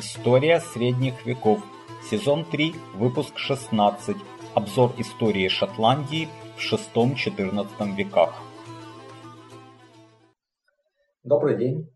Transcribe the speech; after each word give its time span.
История 0.00 0.60
средних 0.60 1.26
веков. 1.26 1.58
Сезон 2.08 2.44
3, 2.44 2.72
выпуск 2.94 3.36
16. 3.36 4.16
Обзор 4.54 4.92
истории 4.96 5.48
Шотландии 5.48 6.28
в 6.56 6.72
VI-XIV 6.72 7.96
веках. 7.96 8.32
Добрый 11.24 11.58
день. 11.58 11.90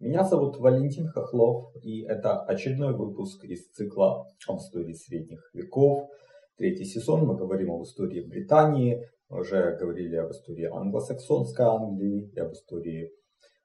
Меня 0.00 0.24
зовут 0.24 0.56
Валентин 0.56 1.06
Хохлов, 1.08 1.76
и 1.82 2.00
это 2.00 2.40
очередной 2.44 2.94
выпуск 2.94 3.44
из 3.44 3.70
цикла 3.72 4.26
об 4.48 4.56
истории 4.56 4.94
средних 4.94 5.50
веков. 5.52 6.08
Третий 6.56 6.86
сезон 6.86 7.26
мы 7.26 7.36
говорим 7.36 7.72
об 7.72 7.82
истории 7.82 8.26
Британии, 8.26 9.06
уже 9.28 9.76
говорили 9.78 10.16
об 10.16 10.30
истории 10.30 10.64
англосаксонской 10.64 11.66
Англии 11.66 12.32
и 12.34 12.38
об 12.40 12.52
истории 12.52 13.12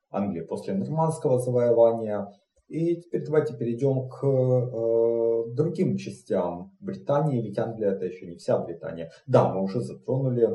Англии 0.10 0.42
после 0.42 0.74
нормандского 0.74 1.40
завоевания. 1.40 2.28
И 2.68 2.98
теперь 3.02 3.26
давайте 3.26 3.56
перейдем 3.56 4.10
к 4.10 4.26
э, 4.26 5.54
другим 5.56 5.96
частям 5.98 6.76
Британии, 6.80 7.42
ведь 7.42 7.58
Англия 7.58 7.92
это 7.92 8.06
еще 8.06 8.28
не 8.28 8.36
вся 8.36 8.60
Британия. 8.60 9.12
Да, 9.26 9.54
мы 9.54 9.64
уже 9.64 9.82
затронули 9.82 10.50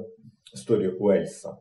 историю 0.53 0.97
Уэльса 1.01 1.59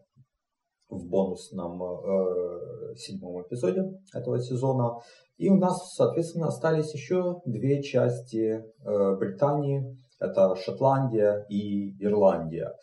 в 0.90 1.08
бонусном 1.08 1.82
э, 1.82 2.96
седьмом 2.98 3.44
эпизоде 3.44 3.94
этого 4.14 4.40
сезона. 4.40 5.00
И 5.38 5.50
у 5.50 5.56
нас, 5.56 5.94
соответственно, 5.96 6.48
остались 6.48 6.94
еще 6.94 7.42
две 7.46 7.82
части 7.82 8.62
э, 8.84 9.16
Британии. 9.16 9.98
Это 10.20 10.56
Шотландия 10.56 11.46
и 11.50 11.96
Ирландия. 12.04 12.74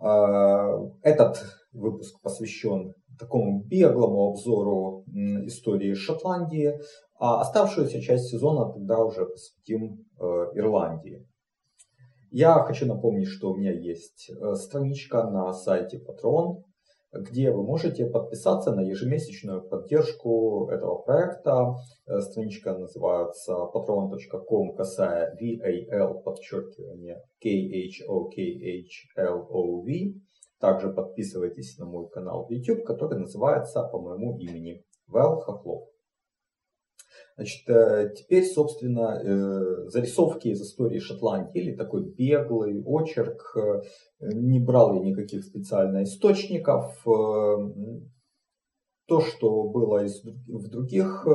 Э, 0.00 0.78
этот 1.02 1.44
выпуск 1.72 2.20
посвящен 2.22 2.94
такому 3.18 3.62
беглому 3.64 4.30
обзору 4.30 5.04
истории 5.46 5.94
Шотландии, 5.94 6.78
а 7.18 7.40
оставшуюся 7.40 8.00
часть 8.00 8.28
сезона 8.28 8.72
тогда 8.72 9.04
уже 9.04 9.26
посвятим 9.26 10.04
э, 10.18 10.24
Ирландии. 10.54 11.26
Я 12.30 12.54
хочу 12.64 12.86
напомнить, 12.86 13.28
что 13.28 13.52
у 13.52 13.56
меня 13.56 13.72
есть 13.72 14.30
э, 14.30 14.54
страничка 14.54 15.24
на 15.24 15.52
сайте 15.52 15.98
Patreon, 15.98 16.62
где 17.12 17.50
вы 17.50 17.62
можете 17.62 18.06
подписаться 18.06 18.72
на 18.72 18.80
ежемесячную 18.80 19.68
поддержку 19.68 20.70
этого 20.70 21.02
проекта. 21.02 21.76
Э, 22.06 22.20
страничка 22.20 22.76
называется 22.76 23.52
patreon.com 23.52 24.74
касая 24.74 25.36
VAL 25.40 26.22
подчеркивание 26.22 27.22
K-H-O-K-H-L-O-V. 27.42 28.12
Также 30.62 30.90
подписывайтесь 30.90 31.76
на 31.78 31.86
мой 31.86 32.08
канал 32.08 32.46
в 32.46 32.52
YouTube, 32.52 32.84
который 32.84 33.18
называется 33.18 33.82
по 33.82 34.00
моему 34.00 34.38
имени 34.38 34.84
Вэл 35.08 35.40
Хохлов. 35.40 35.88
Значит, 37.34 37.68
э, 37.68 38.14
теперь, 38.16 38.44
собственно, 38.44 39.20
э, 39.20 39.88
зарисовки 39.88 40.48
из 40.48 40.62
истории 40.62 41.00
Шотландии 41.00 41.60
или 41.60 41.74
такой 41.74 42.04
беглый 42.04 42.80
очерк. 42.84 43.56
Э, 43.56 43.80
не 44.20 44.60
брал 44.60 44.94
я 44.94 45.00
никаких 45.00 45.44
специально 45.44 46.04
источников. 46.04 46.96
То, 49.08 49.20
что 49.20 49.64
было 49.64 50.06
в 50.46 50.68
других 50.68 51.26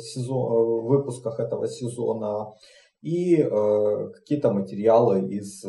сезон, 0.00 0.86
выпусках 0.86 1.38
этого 1.38 1.68
сезона, 1.68 2.52
и 3.06 3.40
э, 3.40 4.10
какие-то 4.14 4.52
материалы 4.52 5.28
из 5.28 5.64
э, 5.64 5.68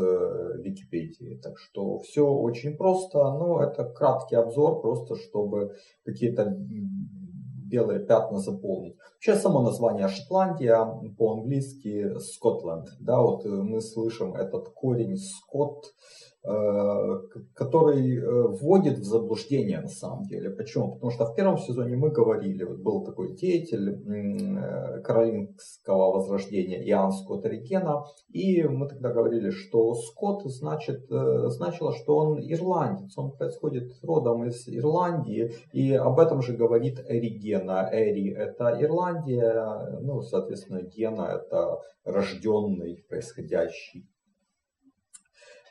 Википедии. 0.63 1.39
Так 1.43 1.59
что 1.59 1.99
все 1.99 2.27
очень 2.27 2.75
просто, 2.75 3.19
но 3.19 3.61
это 3.61 3.85
краткий 3.85 4.35
обзор, 4.35 4.81
просто 4.81 5.15
чтобы 5.15 5.75
какие-то 6.03 6.57
белые 7.69 7.99
пятна 7.99 8.39
заполнить. 8.39 8.95
Вообще 9.13 9.35
само 9.35 9.61
название 9.61 10.07
Шотландия 10.07 10.83
по-английски 11.15 12.17
Скотланд. 12.17 12.87
Да, 12.99 13.21
вот 13.21 13.45
э, 13.45 13.49
мы 13.49 13.81
слышим 13.81 14.33
этот 14.33 14.69
корень 14.69 15.15
Скотт, 15.15 15.93
Э, 16.36 16.36
который 17.53 18.17
э, 18.17 18.47
вводит 18.47 18.99
в 18.99 19.03
заблуждение 19.03 19.81
на 19.81 19.89
самом 19.89 20.23
деле. 20.23 20.49
Почему? 20.49 20.93
Потому 20.93 21.11
что 21.11 21.25
в 21.25 21.35
первом 21.35 21.57
сезоне 21.57 21.97
мы 21.97 22.09
говорили, 22.09 22.63
вот 22.63 22.77
был 22.79 23.03
такой 23.03 23.35
деятель 23.35 23.89
э, 23.89 25.01
каролингского 25.01 26.13
возрождения 26.13 26.81
Иоанн 26.87 27.11
Скотт 27.11 27.45
Оригена, 27.45 28.05
и 28.29 28.63
мы 28.63 28.87
тогда 28.87 29.11
говорили, 29.11 29.49
что 29.49 29.93
Скотт 29.95 30.45
значит, 30.45 31.07
значило, 31.09 31.93
что 31.93 32.15
он 32.15 32.39
ирландец, 32.39 33.17
он 33.17 33.31
происходит 33.31 33.91
родом 34.01 34.45
из 34.45 34.69
Ирландии, 34.69 35.51
и 35.73 35.93
об 35.93 36.17
этом 36.19 36.41
же 36.41 36.53
говорит 36.53 37.03
Эригена. 37.09 37.89
Эри 37.91 38.31
это 38.31 38.77
Ирландия, 38.79 39.99
ну, 40.01 40.21
соответственно, 40.21 40.81
Гена 40.81 41.41
это 41.41 41.81
рожденный, 42.05 43.03
происходящий 43.09 44.07
Э, 44.07 44.16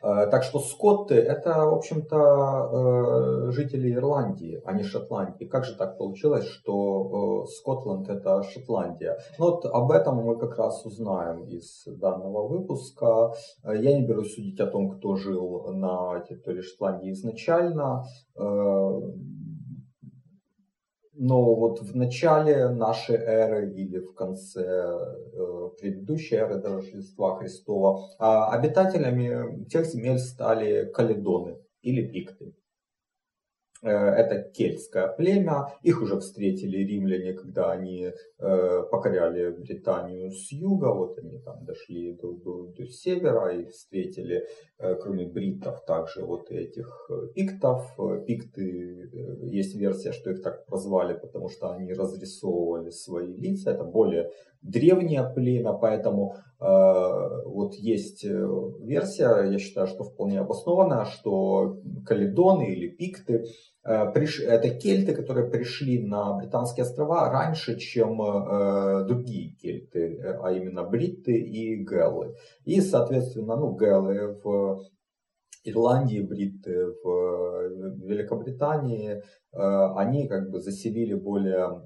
так 0.00 0.42
что 0.42 0.58
скотты 0.58 1.14
это, 1.14 1.66
в 1.66 1.74
общем-то, 1.74 2.16
э, 2.16 3.50
жители 3.52 3.92
Ирландии, 3.92 4.60
а 4.64 4.72
не 4.72 4.82
Шотландии. 4.82 5.44
Как 5.44 5.64
же 5.64 5.74
так 5.74 5.98
получилось, 5.98 6.46
что 6.46 7.44
э, 7.44 7.50
Скотланд 7.50 8.08
это 8.08 8.42
Шотландия? 8.42 9.18
Ну 9.38 9.46
вот 9.46 9.66
об 9.66 9.90
этом 9.90 10.16
мы 10.16 10.38
как 10.38 10.56
раз 10.58 10.84
узнаем 10.84 11.44
из 11.44 11.84
данного 11.86 12.46
выпуска. 12.46 13.32
Я 13.64 13.98
не 13.98 14.06
берусь 14.06 14.34
судить 14.34 14.60
о 14.60 14.66
том, 14.66 14.90
кто 14.90 15.16
жил 15.16 15.72
на 15.72 16.20
территории 16.20 16.62
Шотландии 16.62 17.12
изначально 17.12 18.04
но 21.18 21.54
вот 21.54 21.80
в 21.80 21.96
начале 21.96 22.68
нашей 22.68 23.16
эры 23.16 23.72
или 23.72 23.98
в 23.98 24.14
конце 24.14 24.62
э, 24.62 25.70
предыдущей 25.80 26.36
эры 26.36 26.56
до 26.56 26.76
Рождества 26.76 27.36
Христова 27.36 28.10
э, 28.18 28.24
обитателями 28.56 29.64
тех 29.66 29.86
земель 29.86 30.18
стали 30.18 30.90
каледоны 30.92 31.58
или 31.82 32.06
пикты. 32.06 32.54
Э, 33.82 33.88
это 33.88 34.50
кельтское 34.50 35.08
племя. 35.08 35.68
Их 35.82 36.00
уже 36.02 36.18
встретили 36.18 36.78
римляне, 36.78 37.34
когда 37.34 37.72
они 37.72 38.10
э, 38.38 38.82
покоряли 38.90 39.50
Британию 39.50 40.30
с 40.30 40.50
юга. 40.52 40.94
Вот 40.94 41.18
они 41.18 41.38
там 41.40 41.64
дошли 41.64 42.14
до, 42.14 42.32
до, 42.32 42.66
до 42.68 42.86
севера 42.86 43.54
и 43.54 43.66
встретили, 43.66 44.46
э, 44.78 44.94
кроме 44.94 45.26
бриттов, 45.26 45.84
также 45.84 46.24
вот 46.24 46.50
этих 46.50 47.10
пиктов. 47.34 47.96
Пикты, 48.26 49.10
есть 49.42 49.76
версия, 49.76 50.12
что 50.12 50.30
их 50.30 50.42
так 50.42 50.64
прозвали, 50.66 51.14
потому 51.14 51.48
что 51.48 51.70
они 51.70 51.92
разрисовывали 51.92 52.90
свои 52.90 53.34
лица. 53.34 53.72
Это 53.72 53.84
более 53.84 54.30
древнее 54.66 55.24
племя, 55.34 55.72
поэтому 55.72 56.34
э, 56.60 56.64
вот 57.46 57.74
есть 57.74 58.24
версия, 58.24 59.50
я 59.50 59.58
считаю, 59.58 59.86
что 59.86 60.04
вполне 60.04 60.40
обоснованная, 60.40 61.04
что 61.04 61.78
каледоны 62.04 62.72
или 62.72 62.88
пикты 62.88 63.44
Э, 63.86 64.12
это 64.12 64.70
кельты, 64.70 65.14
которые 65.14 65.48
пришли 65.48 66.04
на 66.04 66.34
Британские 66.34 66.84
острова 66.84 67.30
раньше, 67.30 67.78
чем 67.78 68.20
э, 68.20 69.04
другие 69.06 69.52
кельты, 69.52 70.16
э, 70.16 70.38
а 70.42 70.50
именно 70.50 70.82
бритты 70.82 71.38
и 71.38 71.76
гэллы. 71.84 72.34
И, 72.64 72.80
соответственно, 72.80 73.56
ну, 73.56 73.74
гэллы 73.76 74.40
в 74.42 74.82
Ирландии, 75.66 76.20
бритты 76.20 76.86
в 77.02 78.06
Великобритании, 78.06 79.22
они 79.52 80.28
как 80.28 80.50
бы 80.50 80.60
заселили 80.60 81.14
более 81.14 81.82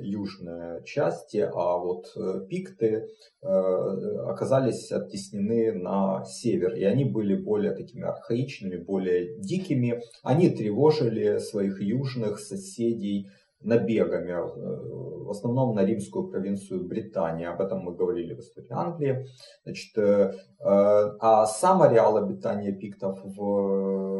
южные 0.00 0.82
части, 0.84 1.38
а 1.38 1.78
вот 1.78 2.06
пикты 2.48 3.06
оказались 3.40 4.92
оттеснены 4.92 5.72
на 5.72 6.24
север, 6.24 6.74
и 6.74 6.84
они 6.84 7.04
были 7.04 7.34
более 7.34 7.72
такими 7.72 8.04
архаичными, 8.04 8.76
более 8.76 9.38
дикими. 9.38 10.00
Они 10.22 10.50
тревожили 10.50 11.38
своих 11.38 11.80
южных 11.80 12.38
соседей 12.38 13.28
набегами, 13.64 14.30
э, 14.30 15.24
в 15.24 15.30
основном 15.30 15.74
на 15.74 15.84
римскую 15.84 16.28
провинцию 16.28 16.86
Британии. 16.86 17.46
Об 17.46 17.60
этом 17.60 17.80
мы 17.80 17.94
говорили 17.94 18.34
в 18.34 18.40
истории 18.40 18.70
Англии. 18.70 19.26
Значит, 19.64 19.98
э, 19.98 20.32
а 20.60 21.46
сам 21.46 21.82
ареал 21.82 22.16
обитания 22.16 22.72
пиктов 22.72 23.18
в 23.22 24.14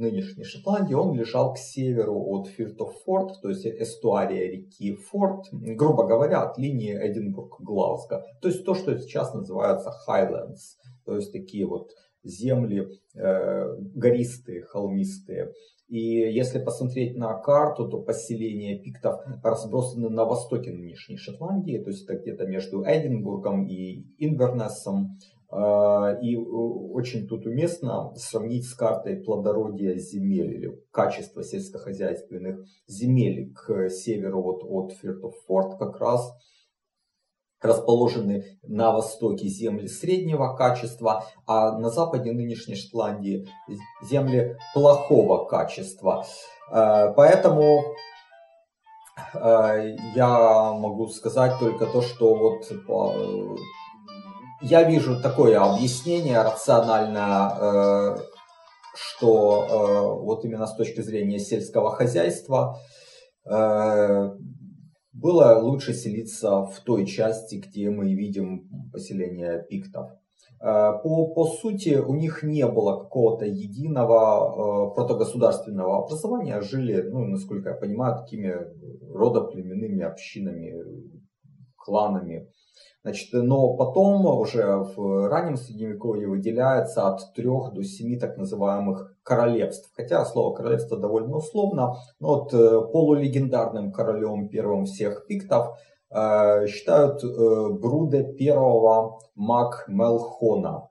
нынешней 0.00 0.44
Шотландии, 0.44 0.94
он 0.94 1.14
лежал 1.14 1.52
к 1.52 1.58
северу 1.58 2.18
от 2.30 2.48
Фиртофорд, 2.48 3.40
то 3.42 3.50
есть 3.50 3.66
эстуария 3.66 4.50
реки 4.50 4.96
Форд, 4.96 5.44
грубо 5.52 6.06
говоря, 6.06 6.42
от 6.42 6.58
линии 6.58 6.94
Эдинбург-Глазго. 6.94 8.22
То 8.40 8.48
есть 8.48 8.64
то, 8.64 8.74
что 8.74 8.98
сейчас 8.98 9.34
называется 9.34 9.92
Highlands, 10.08 10.78
то 11.04 11.16
есть 11.16 11.32
такие 11.32 11.66
вот 11.66 11.90
земли 12.22 12.88
э, 13.14 13.76
гористые, 13.94 14.62
холмистые. 14.62 15.52
И 15.90 15.98
если 15.98 16.60
посмотреть 16.60 17.16
на 17.16 17.34
карту, 17.34 17.88
то 17.88 18.00
поселения 18.00 18.78
пиктов 18.78 19.22
разбросаны 19.42 20.08
на 20.08 20.24
востоке 20.24 20.70
нынешней 20.70 21.16
Шотландии, 21.16 21.78
то 21.78 21.90
есть 21.90 22.04
это 22.04 22.16
где-то 22.16 22.46
между 22.46 22.84
Эдинбургом 22.84 23.66
и 23.66 24.04
Инвернессом. 24.18 25.18
И 26.22 26.36
очень 26.36 27.26
тут 27.26 27.44
уместно 27.44 28.14
сравнить 28.14 28.66
с 28.66 28.74
картой 28.74 29.16
плодородия 29.16 29.96
земель 29.96 30.54
или 30.54 30.78
качества 30.92 31.42
сельскохозяйственных 31.42 32.64
земель 32.86 33.52
к 33.52 33.88
северу 33.88 34.42
вот 34.42 34.62
от 34.62 34.92
Фиртофорт 34.92 35.76
как 35.76 35.98
раз 36.00 36.32
расположены 37.62 38.58
на 38.62 38.92
востоке 38.92 39.48
земли 39.48 39.88
среднего 39.88 40.54
качества, 40.56 41.24
а 41.46 41.78
на 41.78 41.90
западе 41.90 42.32
нынешней 42.32 42.74
Шотландии 42.74 43.46
земли 44.02 44.56
плохого 44.74 45.44
качества. 45.44 46.24
Э, 46.70 47.12
поэтому 47.14 47.94
э, 49.34 49.96
я 50.14 50.72
могу 50.72 51.08
сказать 51.08 51.58
только 51.58 51.86
то, 51.86 52.02
что 52.02 52.34
вот 52.34 52.70
э, 52.70 53.56
я 54.62 54.82
вижу 54.82 55.20
такое 55.20 55.60
объяснение 55.60 56.40
рациональное, 56.42 58.18
что 58.94 60.20
вот 60.22 60.44
именно 60.44 60.66
с 60.66 60.74
точки 60.74 61.00
зрения 61.00 61.38
сельского 61.38 61.92
хозяйства 61.92 62.76
было 65.12 65.58
лучше 65.60 65.92
селиться 65.92 66.64
в 66.66 66.80
той 66.80 67.06
части, 67.06 67.56
где 67.56 67.90
мы 67.90 68.14
видим 68.14 68.68
поселение 68.92 69.64
пиктов. 69.68 70.10
Э, 70.60 70.92
по, 71.02 71.26
по 71.28 71.46
сути, 71.46 71.96
у 71.96 72.14
них 72.14 72.42
не 72.42 72.66
было 72.66 72.98
какого-то 72.98 73.46
единого 73.46 74.90
э, 74.90 74.94
протогосударственного 74.94 76.04
образования, 76.04 76.60
жили, 76.60 77.02
ну, 77.02 77.24
насколько 77.26 77.70
я 77.70 77.74
понимаю, 77.74 78.16
такими 78.16 78.54
родоплеменными 79.12 80.02
общинами, 80.02 80.84
кланами. 81.76 82.48
Значит, 83.02 83.32
но 83.32 83.76
потом 83.76 84.26
уже 84.26 84.76
в 84.76 85.28
раннем 85.28 85.56
средневековье 85.56 86.28
выделяется 86.28 87.08
от 87.08 87.32
трех 87.34 87.72
до 87.72 87.82
семи 87.82 88.18
так 88.18 88.36
называемых 88.36 89.14
королевств. 89.22 89.90
Хотя 89.96 90.24
слово 90.24 90.54
королевство 90.54 90.98
довольно 90.98 91.36
условно, 91.36 91.94
но 92.18 92.28
вот 92.28 92.52
э, 92.52 92.80
полулегендарным 92.92 93.90
королем 93.90 94.48
первым 94.48 94.84
всех 94.84 95.26
пиктов 95.26 95.78
э, 96.10 96.66
считают 96.66 97.24
э, 97.24 97.26
Бруде 97.70 98.34
первого 98.34 99.20
Мак 99.34 99.84
Мелхона. 99.88 100.88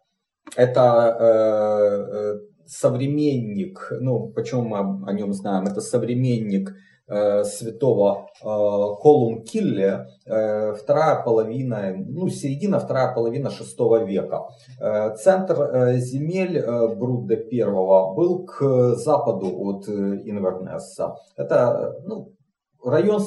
Это 0.56 1.16
э, 1.20 2.40
современник, 2.66 3.88
ну 4.00 4.30
почему 4.30 4.64
мы 4.64 5.08
о 5.08 5.14
нем 5.14 5.32
знаем, 5.34 5.66
это 5.66 5.80
современник 5.80 6.72
Э, 6.72 6.89
святого 7.10 8.28
э, 8.42 8.46
Колум 9.02 9.44
Килле, 9.44 10.08
э, 10.26 10.74
вторая 10.74 11.24
половина, 11.24 11.96
ну, 11.98 12.30
середина, 12.30 12.80
вторая 12.80 13.14
половина 13.14 13.50
шестого 13.50 14.04
века. 14.04 14.48
Центр 15.18 15.96
земель 15.98 16.64
Брудда 16.96 17.36
первого 17.36 18.14
был 18.14 18.46
к 18.46 18.96
западу 18.96 19.48
от 19.60 19.88
Инвернесса. 19.90 21.16
Это, 21.36 21.96
ну, 22.06 22.34
район 22.84 23.22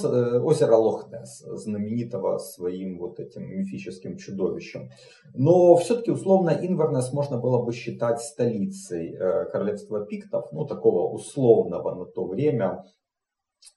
озера 0.45 0.77
Лохнес, 0.77 1.43
знаменитого 1.47 2.39
своим 2.39 2.99
вот 2.99 3.21
этим 3.21 3.43
мифическим 3.51 4.17
чудовищем. 4.17 4.91
Но 5.35 5.77
все-таки 5.77 6.11
условно 6.11 6.51
Инвернес 6.51 7.13
можно 7.13 7.39
было 7.39 7.63
бы 7.63 7.73
считать 7.73 8.21
столицей 8.21 9.17
королевства 9.51 10.07
пиктов, 10.07 10.47
ну 10.53 10.67
такого 10.67 11.13
условного 11.13 11.95
на 11.95 12.05
то 12.07 12.27
время 12.27 12.85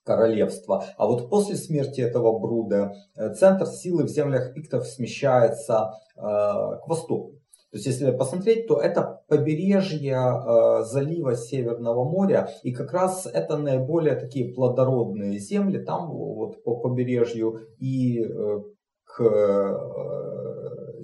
королевства. 0.04 0.86
А 0.98 1.08
вот 1.08 1.30
после 1.30 1.56
смерти 1.56 2.02
этого 2.02 2.38
Бруда 2.40 2.94
э, 3.16 3.34
центр 3.34 3.66
силы 3.66 4.04
в 4.04 4.10
землях 4.10 4.54
пиктов 4.54 4.88
смещается 4.88 5.94
э, 6.16 6.22
к 6.22 6.84
востоку. 6.88 7.34
То 7.72 7.78
есть, 7.78 7.88
если 7.88 8.12
посмотреть, 8.12 8.68
то 8.68 8.80
это 8.80 9.22
побережье 9.28 10.16
э, 10.16 10.84
залива 10.86 11.36
Северного 11.36 12.10
моря, 12.10 12.50
и 12.64 12.72
как 12.72 12.94
раз 12.94 13.26
это 13.26 13.58
наиболее 13.58 14.16
такие 14.16 14.54
плодородные 14.54 15.38
земли, 15.40 15.84
там 15.84 16.10
вот 16.10 16.64
по 16.64 16.78
побережью 16.78 17.68
и 17.80 18.24
э, 18.24 18.62
к 19.04 19.22
э, 19.22 20.45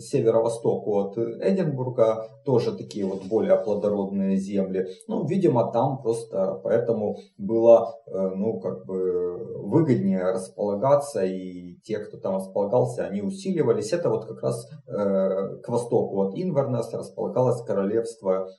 северо-востоку 0.01 0.97
от 0.99 1.17
Эдинбурга, 1.17 2.27
тоже 2.45 2.75
такие 2.75 3.05
вот 3.05 3.23
более 3.25 3.57
плодородные 3.57 4.37
земли. 4.37 4.87
Ну, 5.07 5.25
видимо, 5.25 5.71
там 5.71 6.01
просто 6.01 6.59
поэтому 6.63 7.17
было, 7.37 7.95
э, 8.07 8.29
ну, 8.35 8.59
как 8.59 8.85
бы 8.85 9.61
выгоднее 9.63 10.31
располагаться, 10.31 11.23
и 11.23 11.75
те, 11.83 11.99
кто 11.99 12.17
там 12.17 12.35
располагался, 12.35 13.05
они 13.05 13.21
усиливались. 13.21 13.93
Это 13.93 14.09
вот 14.09 14.25
как 14.25 14.41
раз 14.41 14.67
э, 14.87 15.57
к 15.63 15.69
востоку 15.69 16.21
от 16.23 16.35
Инвернеса 16.35 16.97
располагалось 16.97 17.61
королевство 17.63 18.49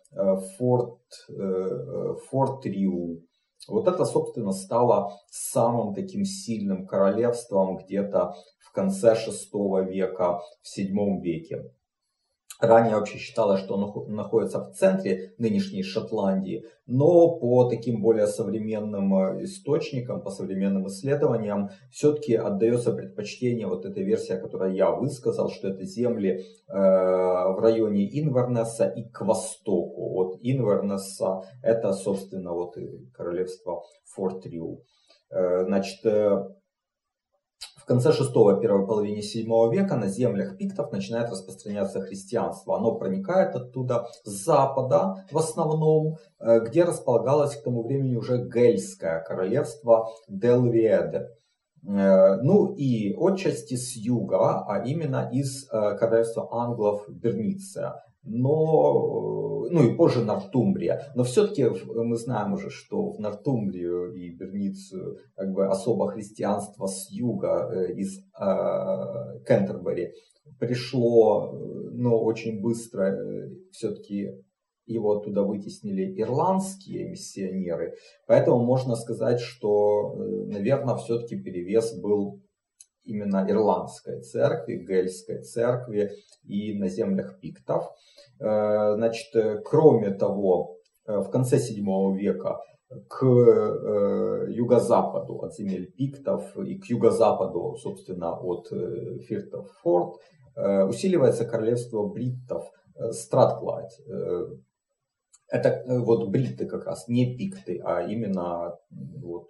Форт, 0.58 0.98
Форт 2.30 2.66
Риу. 2.66 3.22
Вот 3.68 3.86
это, 3.86 4.04
собственно, 4.04 4.52
стало 4.52 5.12
самым 5.30 5.94
таким 5.94 6.24
сильным 6.24 6.86
королевством 6.86 7.76
где-то 7.76 8.34
в 8.72 8.74
конце 8.74 9.14
VI 9.14 9.86
века, 9.86 10.40
в 10.62 10.78
VII 10.78 11.20
веке. 11.20 11.70
Ранее 12.58 12.94
вообще 12.94 13.18
считалось, 13.18 13.60
что 13.60 13.74
он 13.74 14.14
находится 14.14 14.60
в 14.60 14.72
центре 14.72 15.34
нынешней 15.36 15.82
Шотландии, 15.82 16.64
но 16.86 17.36
по 17.36 17.68
таким 17.68 18.00
более 18.00 18.28
современным 18.28 19.14
э, 19.14 19.44
источникам, 19.44 20.22
по 20.22 20.30
современным 20.30 20.86
исследованиям, 20.86 21.70
все-таки 21.90 22.36
отдается 22.36 22.92
предпочтение 22.92 23.66
вот 23.66 23.84
этой 23.84 24.04
версии, 24.04 24.40
которую 24.40 24.74
я 24.74 24.92
высказал, 24.92 25.50
что 25.50 25.68
это 25.68 25.84
земли 25.84 26.44
э, 26.68 26.72
в 26.72 27.58
районе 27.60 28.08
Инвернесса 28.20 28.86
и 28.86 29.02
к 29.08 29.22
востоку 29.22 30.14
от 30.20 30.38
Инвернесса. 30.40 31.42
Это, 31.62 31.92
собственно, 31.92 32.52
вот 32.52 32.78
и 32.78 33.10
королевство 33.12 33.82
Форт. 34.04 34.46
Э, 35.30 35.64
значит, 35.64 36.06
э, 36.06 36.44
в 37.82 37.84
конце 37.84 38.12
шестого, 38.12 38.60
первой 38.60 38.86
половине 38.86 39.22
седьмого 39.22 39.72
века 39.72 39.96
на 39.96 40.06
землях 40.06 40.56
пиктов 40.56 40.92
начинает 40.92 41.30
распространяться 41.30 42.00
христианство. 42.00 42.76
Оно 42.76 42.94
проникает 42.94 43.56
оттуда 43.56 44.06
с 44.22 44.30
запада 44.30 45.26
в 45.32 45.38
основном, 45.38 46.18
э, 46.38 46.60
где 46.60 46.84
располагалось 46.84 47.56
к 47.56 47.64
тому 47.64 47.82
времени 47.82 48.14
уже 48.14 48.48
Гельское 48.48 49.20
королевство 49.24 50.10
Делвиеде. 50.28 51.30
Э, 51.84 52.36
ну 52.42 52.72
и 52.72 53.14
отчасти 53.14 53.74
с 53.74 53.96
юга, 53.96 54.64
а 54.64 54.84
именно 54.84 55.28
из 55.32 55.64
э, 55.64 55.96
королевства 55.98 56.48
англов 56.52 57.04
Берниция 57.08 58.00
но, 58.24 59.66
ну 59.70 59.84
и 59.84 59.94
позже 59.94 60.24
Нортумбрия. 60.24 61.12
Но 61.14 61.24
все-таки 61.24 61.66
мы 61.86 62.16
знаем 62.16 62.54
уже, 62.54 62.70
что 62.70 63.10
в 63.10 63.18
Нортумбрию 63.18 64.14
и 64.14 64.30
Берницию 64.30 65.18
как 65.34 65.52
бы 65.52 65.66
особо 65.66 66.08
христианство 66.08 66.86
с 66.86 67.10
юга, 67.10 67.70
э, 67.72 67.92
из 67.94 68.18
э, 68.18 69.44
Кентербери, 69.46 70.12
пришло, 70.58 71.52
но 71.92 72.22
очень 72.22 72.60
быстро 72.60 73.04
э, 73.04 73.50
все-таки 73.72 74.30
его 74.86 75.18
оттуда 75.18 75.42
вытеснили 75.42 76.20
ирландские 76.20 77.08
миссионеры. 77.08 77.94
Поэтому 78.26 78.64
можно 78.64 78.96
сказать, 78.96 79.40
что, 79.40 80.14
э, 80.16 80.46
наверное, 80.46 80.96
все-таки 80.96 81.36
перевес 81.36 81.98
был 82.00 82.41
именно 83.04 83.44
ирландской 83.48 84.20
церкви, 84.20 84.76
гельской 84.76 85.42
церкви 85.42 86.10
и 86.44 86.78
на 86.78 86.88
землях 86.88 87.40
пиктов. 87.40 87.90
Э, 88.40 88.94
значит, 88.96 89.34
э, 89.34 89.60
кроме 89.64 90.10
того, 90.10 90.76
э, 91.06 91.18
в 91.18 91.30
конце 91.30 91.58
7 91.58 92.16
века 92.16 92.58
к 93.08 93.24
юго-западу 93.24 95.42
от 95.42 95.54
земель 95.54 95.90
пиктов 95.92 96.54
и 96.58 96.78
к 96.78 96.84
юго-западу, 96.90 97.74
собственно, 97.76 98.38
от 98.38 98.68
Фиртов 99.22 99.70
Форт 99.82 100.16
усиливается 100.54 101.46
королевство 101.46 102.06
бриттов 102.06 102.70
Стратклайд. 103.12 103.88
Это 105.48 105.82
вот 105.86 106.28
бритты 106.28 106.66
как 106.66 106.84
раз, 106.84 107.08
не 107.08 107.34
пикты, 107.34 107.80
а 107.82 108.02
именно 108.02 108.76
вот 108.90 109.48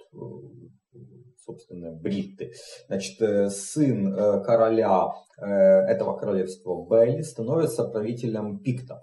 собственно, 1.44 1.92
бритты. 1.92 2.52
Значит, 2.88 3.20
э, 3.20 3.50
сын 3.50 4.14
э, 4.14 4.42
короля 4.44 5.08
э, 5.38 5.44
этого 5.44 6.16
королевства 6.16 6.86
Белли 6.88 7.22
становится 7.22 7.84
правителем 7.84 8.58
пиктов 8.58 8.98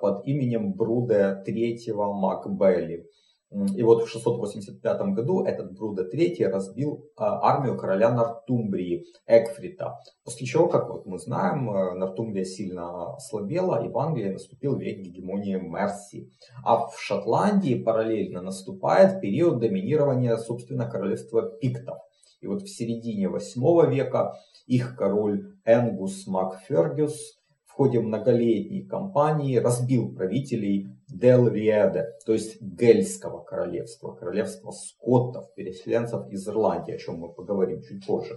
под 0.00 0.24
именем 0.28 0.74
Бруда 0.74 1.42
III 1.44 2.12
Макбелли. 2.12 3.04
И 3.50 3.82
вот 3.82 4.02
в 4.02 4.08
685 4.08 5.00
году 5.14 5.44
этот 5.44 5.72
Бруда 5.72 6.02
III 6.02 6.48
разбил 6.48 7.08
а, 7.16 7.48
армию 7.48 7.78
короля 7.78 8.12
Нортумбрии 8.12 9.04
Экфрита. 9.26 9.94
После 10.24 10.46
чего, 10.46 10.68
как 10.68 10.90
вот 10.90 11.06
мы 11.06 11.18
знаем, 11.18 11.70
э, 11.70 11.94
Нортумбрия 11.94 12.44
сильно 12.44 13.14
ослабела, 13.14 13.84
и 13.84 13.88
в 13.88 13.96
Англии 13.98 14.30
наступил 14.30 14.76
век 14.76 14.98
гегемонии 14.98 15.56
Мерси. 15.56 16.28
А 16.64 16.86
в 16.88 16.98
Шотландии 16.98 17.80
параллельно 17.80 18.42
наступает 18.42 19.20
период 19.20 19.60
доминирования, 19.60 20.36
собственно, 20.38 20.90
королевства 20.90 21.42
Пиктов. 21.42 21.98
И 22.40 22.48
вот 22.48 22.62
в 22.62 22.68
середине 22.68 23.28
8 23.28 23.90
века 23.94 24.34
их 24.66 24.96
король 24.96 25.56
Энгус 25.64 26.26
Макфергюс 26.26 27.36
ходе 27.76 28.00
многолетней 28.00 28.86
кампании 28.86 29.56
разбил 29.56 30.14
правителей 30.14 30.88
Дел 31.08 31.48
Риэде, 31.48 32.14
то 32.24 32.32
есть 32.32 32.60
Гельского 32.60 33.42
королевства, 33.42 34.12
королевства 34.12 34.72
скоттов, 34.72 35.54
переселенцев 35.54 36.28
из 36.30 36.48
Ирландии, 36.48 36.94
о 36.94 36.98
чем 36.98 37.18
мы 37.18 37.32
поговорим 37.32 37.82
чуть 37.82 38.04
позже. 38.06 38.36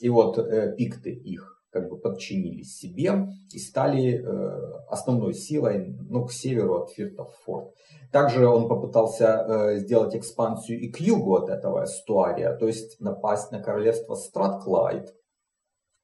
И 0.00 0.08
вот 0.08 0.38
э, 0.38 0.74
пикты 0.76 1.10
их 1.10 1.54
как 1.74 1.88
бы 1.88 1.98
подчинились 1.98 2.76
себе 2.76 3.26
и 3.52 3.58
стали 3.58 4.22
э, 4.22 4.84
основной 4.88 5.34
силой 5.34 5.96
ну, 6.08 6.24
к 6.24 6.32
северу 6.32 6.82
от 6.82 6.90
Фиртов 6.90 7.34
форт. 7.44 7.74
Также 8.12 8.46
он 8.46 8.68
попытался 8.68 9.26
э, 9.26 9.76
сделать 9.78 10.14
экспансию 10.14 10.80
и 10.80 10.88
к 10.88 11.00
югу 11.00 11.34
от 11.34 11.48
этого 11.48 11.84
эстуария, 11.84 12.56
то 12.56 12.68
есть 12.68 13.00
напасть 13.00 13.50
на 13.50 13.60
королевство 13.60 14.14
Стратклайд. 14.14 15.12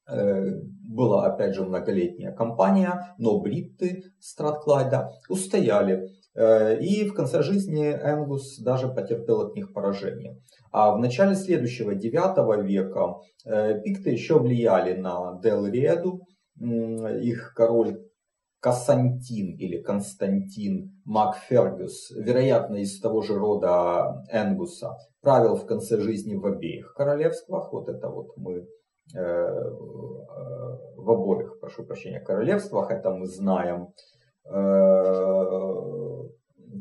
Э, 0.09 0.45
была 0.83 1.25
опять 1.25 1.53
же 1.55 1.63
многолетняя 1.63 2.33
кампания, 2.33 3.15
но 3.17 3.39
бритты 3.39 4.03
Стратклайда 4.19 5.11
устояли. 5.29 6.09
Э, 6.35 6.79
и 6.79 7.07
в 7.07 7.13
конце 7.13 7.43
жизни 7.43 7.91
Энгус 7.91 8.59
даже 8.59 8.89
потерпел 8.89 9.41
от 9.41 9.55
них 9.55 9.73
поражение. 9.73 10.37
А 10.71 10.91
в 10.91 10.99
начале 10.99 11.35
следующего, 11.35 11.95
9 11.95 12.63
века, 12.63 13.19
э, 13.45 13.79
пикты 13.81 14.09
еще 14.09 14.39
влияли 14.39 14.99
на 14.99 15.39
Делриеду. 15.41 16.21
Их 16.59 17.53
король 17.55 17.97
Кассантин 18.59 19.55
или 19.55 19.81
Константин 19.81 21.01
Макфергус, 21.05 22.11
вероятно, 22.11 22.75
из 22.75 22.99
того 22.99 23.21
же 23.23 23.35
рода 23.35 24.23
Энгуса, 24.31 24.91
правил 25.21 25.55
в 25.55 25.65
конце 25.65 25.99
жизни 25.99 26.35
в 26.35 26.45
обеих 26.45 26.93
королевствах. 26.93 27.73
Вот 27.73 27.89
это 27.89 28.09
вот 28.09 28.37
мы 28.37 28.67
в 29.13 31.09
обоих, 31.09 31.59
прошу 31.59 31.83
прощения, 31.83 32.19
королевствах, 32.19 32.91
это 32.91 33.11
мы 33.11 33.25
знаем 33.25 33.93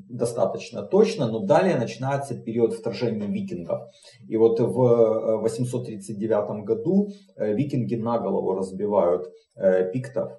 достаточно 0.09 0.83
точно, 0.83 1.27
но 1.29 1.41
далее 1.41 1.77
начинается 1.77 2.35
период 2.35 2.75
вторжения 2.75 3.27
викингов. 3.27 3.81
И 4.29 4.37
вот 4.37 4.61
в 4.61 5.39
839 5.43 6.31
э, 6.31 6.65
году 6.65 7.09
э, 7.37 7.55
викинги 7.55 7.95
на 7.97 8.19
голову 8.19 8.55
разбивают 8.55 9.33
э, 9.57 9.91
пиктов, 9.93 10.33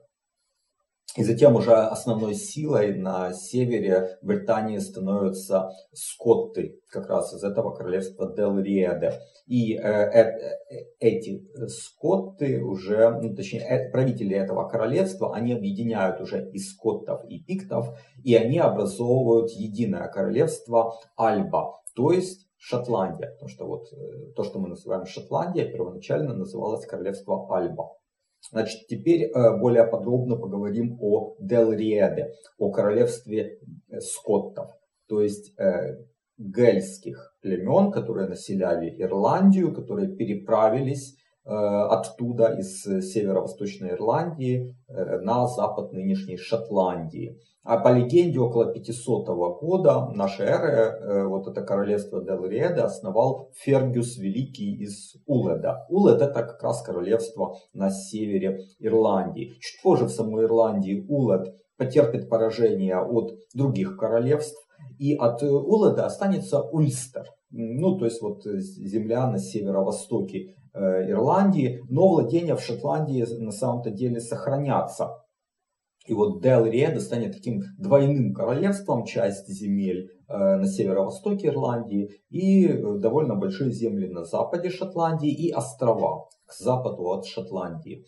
и 1.17 1.23
затем 1.23 1.55
уже 1.55 1.73
основной 1.73 2.35
силой 2.35 2.95
на 2.95 3.33
севере 3.33 4.17
Британии 4.21 4.77
становятся 4.77 5.71
скотты, 5.93 6.79
как 6.89 7.09
раз 7.09 7.33
из 7.33 7.43
этого 7.43 7.73
королевства 7.73 8.33
Делриеде. 8.33 9.19
И 9.45 9.75
э, 9.75 9.81
э, 9.81 10.55
эти 10.99 11.45
скотты 11.67 12.63
уже, 12.63 13.09
ну, 13.21 13.35
точнее, 13.35 13.61
э, 13.61 13.91
правители 13.91 14.35
этого 14.35 14.69
королевства, 14.69 15.35
они 15.35 15.53
объединяют 15.53 16.21
уже 16.21 16.49
и 16.49 16.59
скоттов, 16.59 17.25
и 17.27 17.43
пиктов, 17.43 17.89
и 18.23 18.33
они 18.35 18.59
образовывают 18.59 19.51
единое 19.51 20.07
королевство 20.07 20.93
Альба, 21.17 21.81
то 21.93 22.13
есть 22.13 22.47
Шотландия. 22.57 23.31
Потому 23.31 23.49
что 23.49 23.65
вот 23.65 23.87
э, 23.91 24.31
то, 24.35 24.43
что 24.43 24.59
мы 24.59 24.69
называем 24.69 25.05
Шотландия, 25.05 25.65
первоначально 25.65 26.35
называлось 26.35 26.85
королевство 26.85 27.53
Альба. 27.53 27.89
Значит, 28.49 28.87
теперь 28.87 29.23
э, 29.25 29.57
более 29.59 29.85
подробно 29.85 30.35
поговорим 30.35 30.97
о 30.99 31.35
Делриеде, 31.39 32.33
о 32.57 32.71
королевстве 32.71 33.59
э, 33.89 33.99
скоттов, 33.99 34.71
то 35.07 35.21
есть 35.21 35.53
э, 35.59 35.97
гельских 36.37 37.35
племен, 37.41 37.91
которые 37.91 38.27
населяли 38.27 38.89
Ирландию, 39.01 39.73
которые 39.73 40.15
переправились 40.15 41.15
оттуда, 41.43 42.53
из 42.57 42.83
северо-восточной 42.83 43.91
Ирландии, 43.91 44.75
на 44.87 45.47
запад 45.47 45.91
нынешней 45.91 46.37
Шотландии. 46.37 47.37
А 47.63 47.77
по 47.77 47.89
легенде, 47.93 48.39
около 48.39 48.73
500 48.73 49.27
года 49.61 50.07
нашей 50.15 50.47
эры 50.47 50.71
э, 50.71 51.27
вот 51.27 51.47
это 51.47 51.61
королевство 51.61 52.23
Делриеда 52.23 52.85
основал 52.85 53.51
Фергюс 53.53 54.17
Великий 54.17 54.77
из 54.77 55.15
Уледа. 55.27 55.85
Улед 55.89 56.23
это 56.23 56.41
как 56.41 56.63
раз 56.63 56.81
королевство 56.81 57.55
на 57.73 57.91
севере 57.91 58.61
Ирландии. 58.79 59.51
Чуть 59.59 59.79
позже 59.83 60.05
в 60.05 60.09
самой 60.09 60.45
Ирландии 60.45 61.05
Улед 61.07 61.55
потерпит 61.77 62.29
поражение 62.29 62.97
от 62.97 63.35
других 63.53 63.95
королевств, 63.95 64.57
и 64.97 65.13
от 65.15 65.43
Уледа 65.43 66.07
останется 66.07 66.63
Ульстер. 66.63 67.27
Ну, 67.51 67.99
то 67.99 68.05
есть 68.05 68.23
вот 68.23 68.43
земля 68.43 69.29
на 69.29 69.37
северо-востоке 69.37 70.39
э, 70.39 70.53
Ирландии, 70.73 71.81
но 71.89 72.07
владения 72.07 72.55
в 72.55 72.61
Шотландии 72.61 73.25
на 73.39 73.51
самом-то 73.51 73.91
деле 73.91 74.19
сохранятся. 74.19 75.21
И 76.07 76.13
вот 76.13 76.41
Дел-Риеда 76.41 76.99
станет 76.99 77.33
таким 77.33 77.61
двойным 77.77 78.33
королевством, 78.33 79.05
часть 79.05 79.47
земель 79.47 80.09
э, 80.27 80.57
на 80.57 80.65
северо-востоке 80.65 81.47
Ирландии 81.47 82.09
и 82.29 82.67
э, 82.67 82.97
довольно 82.97 83.35
большие 83.35 83.71
земли 83.71 84.07
на 84.09 84.23
западе 84.23 84.71
Шотландии 84.71 85.31
и 85.31 85.51
острова 85.51 86.27
к 86.47 86.53
западу 86.53 87.11
от 87.11 87.25
Шотландии. 87.25 88.05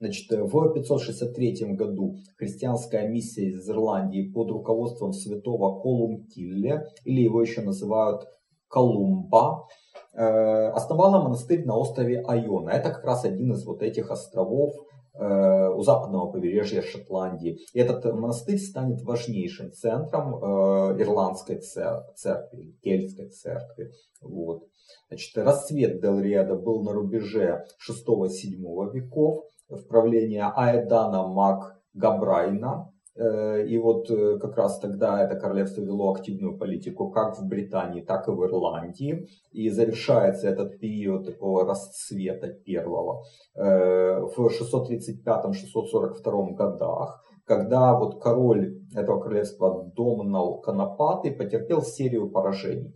Значит, 0.00 0.30
в 0.30 0.72
563 0.74 1.74
году 1.74 2.16
христианская 2.36 3.08
миссия 3.08 3.50
из 3.50 3.70
Ирландии 3.70 4.30
под 4.30 4.50
руководством 4.50 5.12
святого 5.12 5.80
Колумтилле, 5.80 6.84
или 7.04 7.22
его 7.22 7.40
еще 7.40 7.62
называют 7.62 8.24
Колумба, 8.68 9.62
э, 9.62 9.85
основала 10.16 11.22
монастырь 11.22 11.66
на 11.66 11.76
острове 11.76 12.22
Айона. 12.26 12.70
Это 12.70 12.90
как 12.90 13.04
раз 13.04 13.24
один 13.24 13.52
из 13.52 13.64
вот 13.66 13.82
этих 13.82 14.10
островов, 14.10 14.72
Э, 15.18 15.70
у 15.70 15.82
западного 15.82 16.30
побережья 16.30 16.82
Шотландии. 16.82 17.58
И 17.72 17.78
этот 17.78 18.04
монастырь 18.04 18.58
станет 18.58 19.00
важнейшим 19.00 19.72
центром 19.72 20.34
э, 20.34 21.00
ирландской 21.00 21.58
церкви, 21.58 22.76
кельтской 22.82 23.30
церкви. 23.30 23.92
Вот. 24.20 24.64
Значит, 25.08 25.38
расцвет 25.38 26.02
Делриада 26.02 26.56
был 26.56 26.82
на 26.82 26.92
рубеже 26.92 27.64
6-7 27.88 28.92
веков 28.92 29.44
в 29.70 29.86
правлении 29.86 30.42
Аэдана 30.42 31.26
Мак 31.28 31.78
Габрайна, 31.94 32.92
Э, 32.95 32.95
и 33.18 33.78
вот 33.78 34.10
э, 34.10 34.38
как 34.38 34.56
раз 34.56 34.78
тогда 34.78 35.24
это 35.24 35.36
королевство 35.36 35.80
вело 35.80 36.12
активную 36.12 36.58
политику 36.58 37.10
как 37.10 37.38
в 37.38 37.46
Британии, 37.46 38.02
так 38.02 38.28
и 38.28 38.30
в 38.30 38.44
Ирландии. 38.44 39.26
И 39.52 39.70
завершается 39.70 40.48
этот 40.48 40.78
период 40.78 41.24
такого 41.24 41.64
расцвета 41.64 42.48
первого 42.48 43.24
э, 43.54 44.20
в 44.20 44.38
635-642 44.38 46.54
годах, 46.54 47.24
когда 47.44 47.98
вот 47.98 48.22
король 48.22 48.82
этого 48.94 49.18
королевства 49.20 49.90
Домнал 49.96 50.60
Конопатый 50.60 51.32
потерпел 51.32 51.80
серию 51.82 52.30
поражений. 52.30 52.94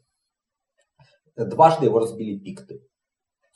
Дважды 1.36 1.86
его 1.86 1.98
разбили 1.98 2.38
пикты. 2.38 2.82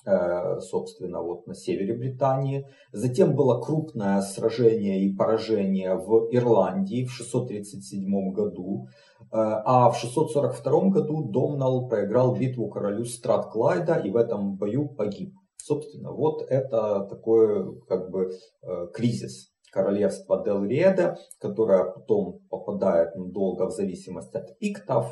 Э, 0.06 0.60
собственно, 0.60 1.22
вот 1.22 1.46
на 1.46 1.54
севере 1.54 1.94
Британии. 1.94 2.66
Затем 2.92 3.34
было 3.34 3.60
крупное 3.60 4.20
сражение 4.20 5.02
и 5.02 5.14
поражение 5.14 5.94
в 5.94 6.28
Ирландии 6.30 7.06
в 7.06 7.10
637 7.10 8.32
году. 8.32 8.86
Э, 9.20 9.26
а 9.32 9.90
в 9.90 9.96
642 9.96 10.90
году 10.90 11.24
Домнал 11.30 11.88
проиграл 11.88 12.36
битву 12.36 12.68
королю 12.68 13.06
Стратклайда 13.06 13.94
и 13.94 14.10
в 14.10 14.16
этом 14.16 14.56
бою 14.56 14.88
погиб. 14.88 15.32
Собственно, 15.56 16.12
вот 16.12 16.42
это 16.50 17.06
такой 17.08 17.80
как 17.88 18.10
бы 18.10 18.30
э, 18.62 18.86
кризис 18.92 19.54
королевства 19.72 20.44
Делриеда, 20.44 21.16
которое 21.40 21.84
потом 21.84 22.40
попадает 22.50 23.16
надолго 23.16 23.66
в 23.66 23.70
зависимость 23.70 24.34
от 24.34 24.58
пиктов, 24.58 25.10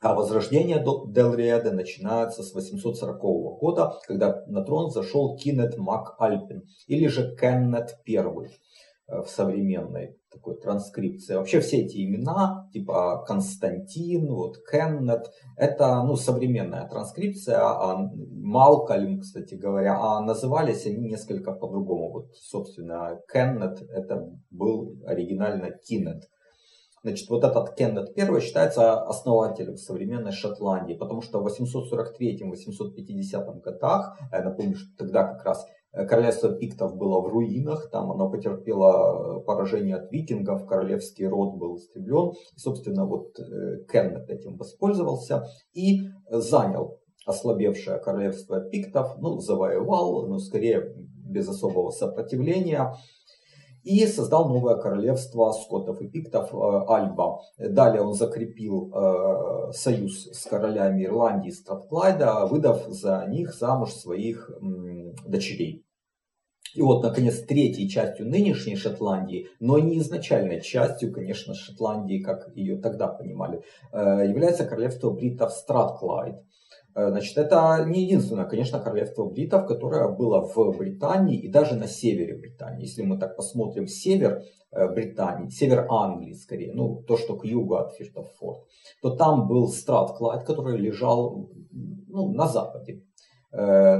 а 0.00 0.14
возрождение 0.14 0.78
Делриэда 0.78 1.72
начинается 1.72 2.42
с 2.42 2.54
840 2.54 3.20
года, 3.58 3.94
когда 4.06 4.44
на 4.46 4.64
трон 4.64 4.90
зашел 4.90 5.36
Кинет 5.36 5.76
Мак 5.76 6.14
Альпин, 6.18 6.62
или 6.86 7.08
же 7.08 7.34
Кеннет 7.36 7.98
I 8.06 8.16
э, 8.16 9.22
в 9.22 9.28
современной 9.28 10.16
такой 10.30 10.56
транскрипции. 10.60 11.34
Вообще 11.34 11.60
все 11.60 11.78
эти 11.78 12.04
имена, 12.04 12.68
типа 12.72 13.24
Константин, 13.26 14.32
вот 14.32 14.58
Кеннет, 14.70 15.30
это 15.56 16.02
ну, 16.02 16.16
современная 16.16 16.86
транскрипция, 16.86 17.58
а 17.60 18.08
Малкольм, 18.14 19.20
кстати 19.20 19.54
говоря, 19.54 19.98
а 19.98 20.20
назывались 20.20 20.86
они 20.86 21.08
несколько 21.08 21.52
по-другому. 21.52 22.12
Вот, 22.12 22.36
собственно, 22.36 23.20
Кеннет 23.32 23.82
это 23.90 24.30
был 24.50 24.96
оригинально 25.06 25.70
Кинет. 25.70 26.28
Значит, 27.02 27.28
вот 27.30 27.44
этот 27.44 27.74
Кеннет 27.74 28.16
I 28.16 28.40
считается 28.40 29.02
основателем 29.02 29.76
современной 29.76 30.32
Шотландии, 30.32 30.94
потому 30.94 31.22
что 31.22 31.40
в 31.40 31.46
843-850 31.46 33.60
годах, 33.60 34.18
я 34.32 34.42
напомню, 34.42 34.76
что 34.76 34.96
тогда 34.96 35.24
как 35.24 35.44
раз 35.44 35.66
э, 35.92 36.06
королевство 36.06 36.50
пиктов 36.50 36.96
было 36.96 37.20
в 37.20 37.28
руинах, 37.28 37.90
там 37.90 38.10
оно 38.10 38.30
потерпело 38.30 39.38
э, 39.38 39.40
поражение 39.44 39.96
от 39.96 40.10
викингов, 40.10 40.66
королевский 40.66 41.26
род 41.26 41.56
был 41.56 41.76
истреблен. 41.76 42.32
И, 42.54 42.58
собственно, 42.58 43.06
вот 43.06 43.38
э, 43.38 43.84
Кеннет 43.90 44.28
этим 44.28 44.56
воспользовался 44.56 45.46
и 45.72 46.00
занял 46.30 46.98
ослабевшее 47.26 47.98
королевство 47.98 48.60
пиктов, 48.60 49.16
ну, 49.18 49.38
завоевал, 49.38 50.26
но 50.26 50.38
скорее 50.38 50.94
без 50.96 51.48
особого 51.48 51.90
сопротивления. 51.90 52.94
И 53.88 54.06
создал 54.06 54.48
новое 54.48 54.76
королевство 54.76 55.50
скотов 55.52 56.02
и 56.02 56.08
пиктов 56.08 56.52
Альба. 56.52 57.40
Далее 57.58 58.02
он 58.02 58.12
закрепил 58.12 58.92
союз 59.72 60.28
с 60.32 60.44
королями 60.44 61.06
Ирландии 61.06 61.48
и 61.48 61.52
Стратклайда, 61.52 62.46
выдав 62.50 62.86
за 62.88 63.24
них 63.28 63.54
замуж 63.54 63.92
своих 63.92 64.50
дочерей. 65.26 65.86
И 66.74 66.82
вот, 66.82 67.02
наконец, 67.02 67.40
третьей 67.40 67.88
частью 67.88 68.28
нынешней 68.28 68.76
Шотландии, 68.76 69.48
но 69.58 69.78
не 69.78 70.00
изначальной 70.00 70.60
частью, 70.60 71.10
конечно, 71.10 71.54
Шотландии, 71.54 72.18
как 72.22 72.54
ее 72.54 72.78
тогда 72.78 73.08
понимали, 73.08 73.62
является 73.92 74.66
королевство 74.66 75.10
бритов 75.10 75.52
Стратклайд. 75.52 76.36
Э, 76.98 77.10
значит, 77.10 77.38
это 77.38 77.84
не 77.86 78.02
единственное, 78.02 78.44
конечно, 78.44 78.80
королевство 78.80 79.24
бритов, 79.24 79.66
которое 79.66 80.08
было 80.08 80.48
в 80.48 80.76
Британии 80.76 81.38
и 81.38 81.48
даже 81.48 81.76
на 81.76 81.86
севере 81.86 82.36
Британии. 82.36 82.86
Если 82.86 83.02
мы 83.02 83.18
так 83.18 83.36
посмотрим 83.36 83.86
север 83.86 84.42
э, 84.72 84.88
Британии, 84.92 85.48
север 85.48 85.86
Англии 85.88 86.32
скорее, 86.32 86.72
ну 86.74 87.04
то, 87.06 87.16
что 87.16 87.36
к 87.36 87.44
югу 87.44 87.76
от 87.76 87.92
Фиртофорд, 87.94 88.64
то 89.00 89.10
там 89.10 89.46
был 89.46 89.68
Стратклайд, 89.68 90.42
который 90.42 90.76
лежал 90.76 91.48
ну, 92.08 92.32
на 92.32 92.48
западе 92.48 93.04
э, 93.52 93.98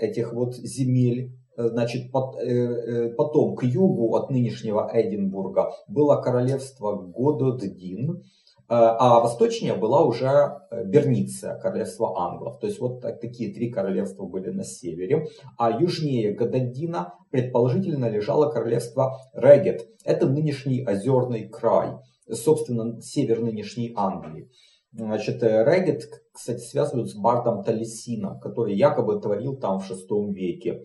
этих 0.00 0.32
вот 0.32 0.54
земель. 0.54 1.34
Значит, 1.60 2.12
потом 2.12 3.56
к 3.56 3.64
югу 3.64 4.14
от 4.14 4.30
нынешнего 4.30 4.88
Эдинбурга 4.94 5.72
было 5.88 6.22
королевство 6.22 6.94
Гододдин, 6.94 8.22
а 8.70 9.20
восточнее 9.20 9.74
была 9.74 10.04
уже 10.04 10.26
э, 10.26 10.84
Берниция, 10.84 11.58
королевство 11.58 12.20
англов. 12.20 12.58
То 12.60 12.66
есть 12.66 12.78
вот 12.80 13.00
такие 13.00 13.54
три 13.54 13.70
королевства 13.70 14.26
были 14.26 14.50
на 14.50 14.62
севере. 14.62 15.26
А 15.56 15.70
южнее 15.70 16.34
Гададина 16.34 17.14
предположительно 17.30 18.10
лежало 18.10 18.50
королевство 18.50 19.16
Регет. 19.32 19.88
Это 20.04 20.28
нынешний 20.28 20.84
озерный 20.86 21.48
край, 21.48 21.96
собственно, 22.30 23.00
север 23.00 23.40
нынешней 23.40 23.94
Англии. 23.96 24.50
Значит, 24.92 25.42
э, 25.42 25.64
Регет, 25.64 26.02
кстати, 26.30 26.60
связывают 26.60 27.08
с 27.08 27.14
Бартом 27.14 27.64
Талисином, 27.64 28.38
который 28.38 28.76
якобы 28.76 29.18
творил 29.18 29.56
там 29.56 29.80
в 29.80 29.90
VI 29.90 30.30
веке. 30.34 30.82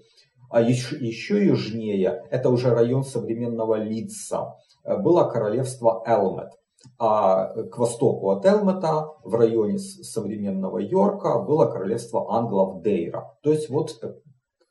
А 0.50 0.62
еще, 0.62 0.96
еще 0.96 1.46
южнее, 1.46 2.24
это 2.32 2.50
уже 2.50 2.70
район 2.70 3.04
современного 3.04 3.76
Лидса, 3.76 4.54
было 4.86 5.28
королевство 5.28 6.04
Элмет 6.06 6.52
а 6.98 7.64
к 7.64 7.78
востоку 7.78 8.30
от 8.32 8.46
Элмета, 8.46 9.08
в 9.24 9.34
районе 9.36 9.78
современного 9.80 10.80
Йорка, 10.80 11.40
было 11.40 11.66
королевство 11.66 12.36
англов 12.36 12.82
Дейра. 12.82 13.38
То 13.42 13.52
есть 13.52 13.70
вот 13.70 14.00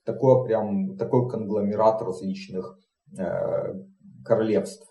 такое 0.05 0.45
прям, 0.45 0.97
такой 0.97 1.29
конгломерат 1.29 2.03
различных 2.03 2.79
э, 3.19 3.75
королевств. 4.25 4.89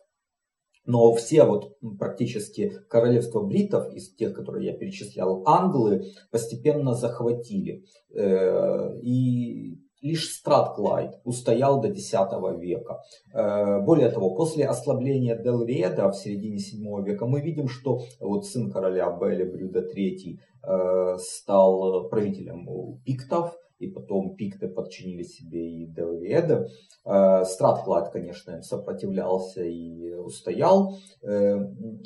Но 0.86 1.14
все 1.14 1.44
вот 1.44 1.78
практически 2.00 2.74
королевства 2.90 3.42
бритов, 3.42 3.94
из 3.94 4.14
тех, 4.16 4.34
которые 4.34 4.72
я 4.72 4.78
перечислял, 4.78 5.44
англы 5.46 6.06
постепенно 6.32 6.96
захватили. 6.96 7.86
Э, 8.14 9.00
и 9.02 9.80
Лишь 10.02 10.30
Стратклайд 10.30 11.20
устоял 11.24 11.82
до 11.82 11.90
X 11.90 12.12
века. 12.60 13.02
Э, 13.34 13.80
более 13.82 14.10
того, 14.10 14.36
после 14.36 14.66
ослабления 14.66 15.36
Делреда 15.36 16.10
в 16.10 16.16
середине 16.16 16.58
VII 16.58 17.04
века 17.04 17.26
мы 17.26 17.42
видим, 17.42 17.68
что 17.68 18.02
вот 18.20 18.46
сын 18.46 18.72
короля 18.72 19.12
Белли 19.12 19.44
Брюда 19.44 19.82
III 19.82 20.38
э, 20.64 21.18
стал 21.20 22.10
правителем 22.10 22.68
пиктов, 23.06 23.56
и 23.82 23.88
потом 23.88 24.36
пикты 24.36 24.68
подчинили 24.68 25.24
себе 25.24 25.82
и 25.82 25.86
Делриеда. 25.88 26.68
Э, 27.06 27.44
Стратклад, 27.46 28.12
конечно, 28.12 28.52
им 28.52 28.62
сопротивлялся 28.62 29.64
и 29.64 30.14
устоял. 30.14 30.98
Э, 31.24 31.58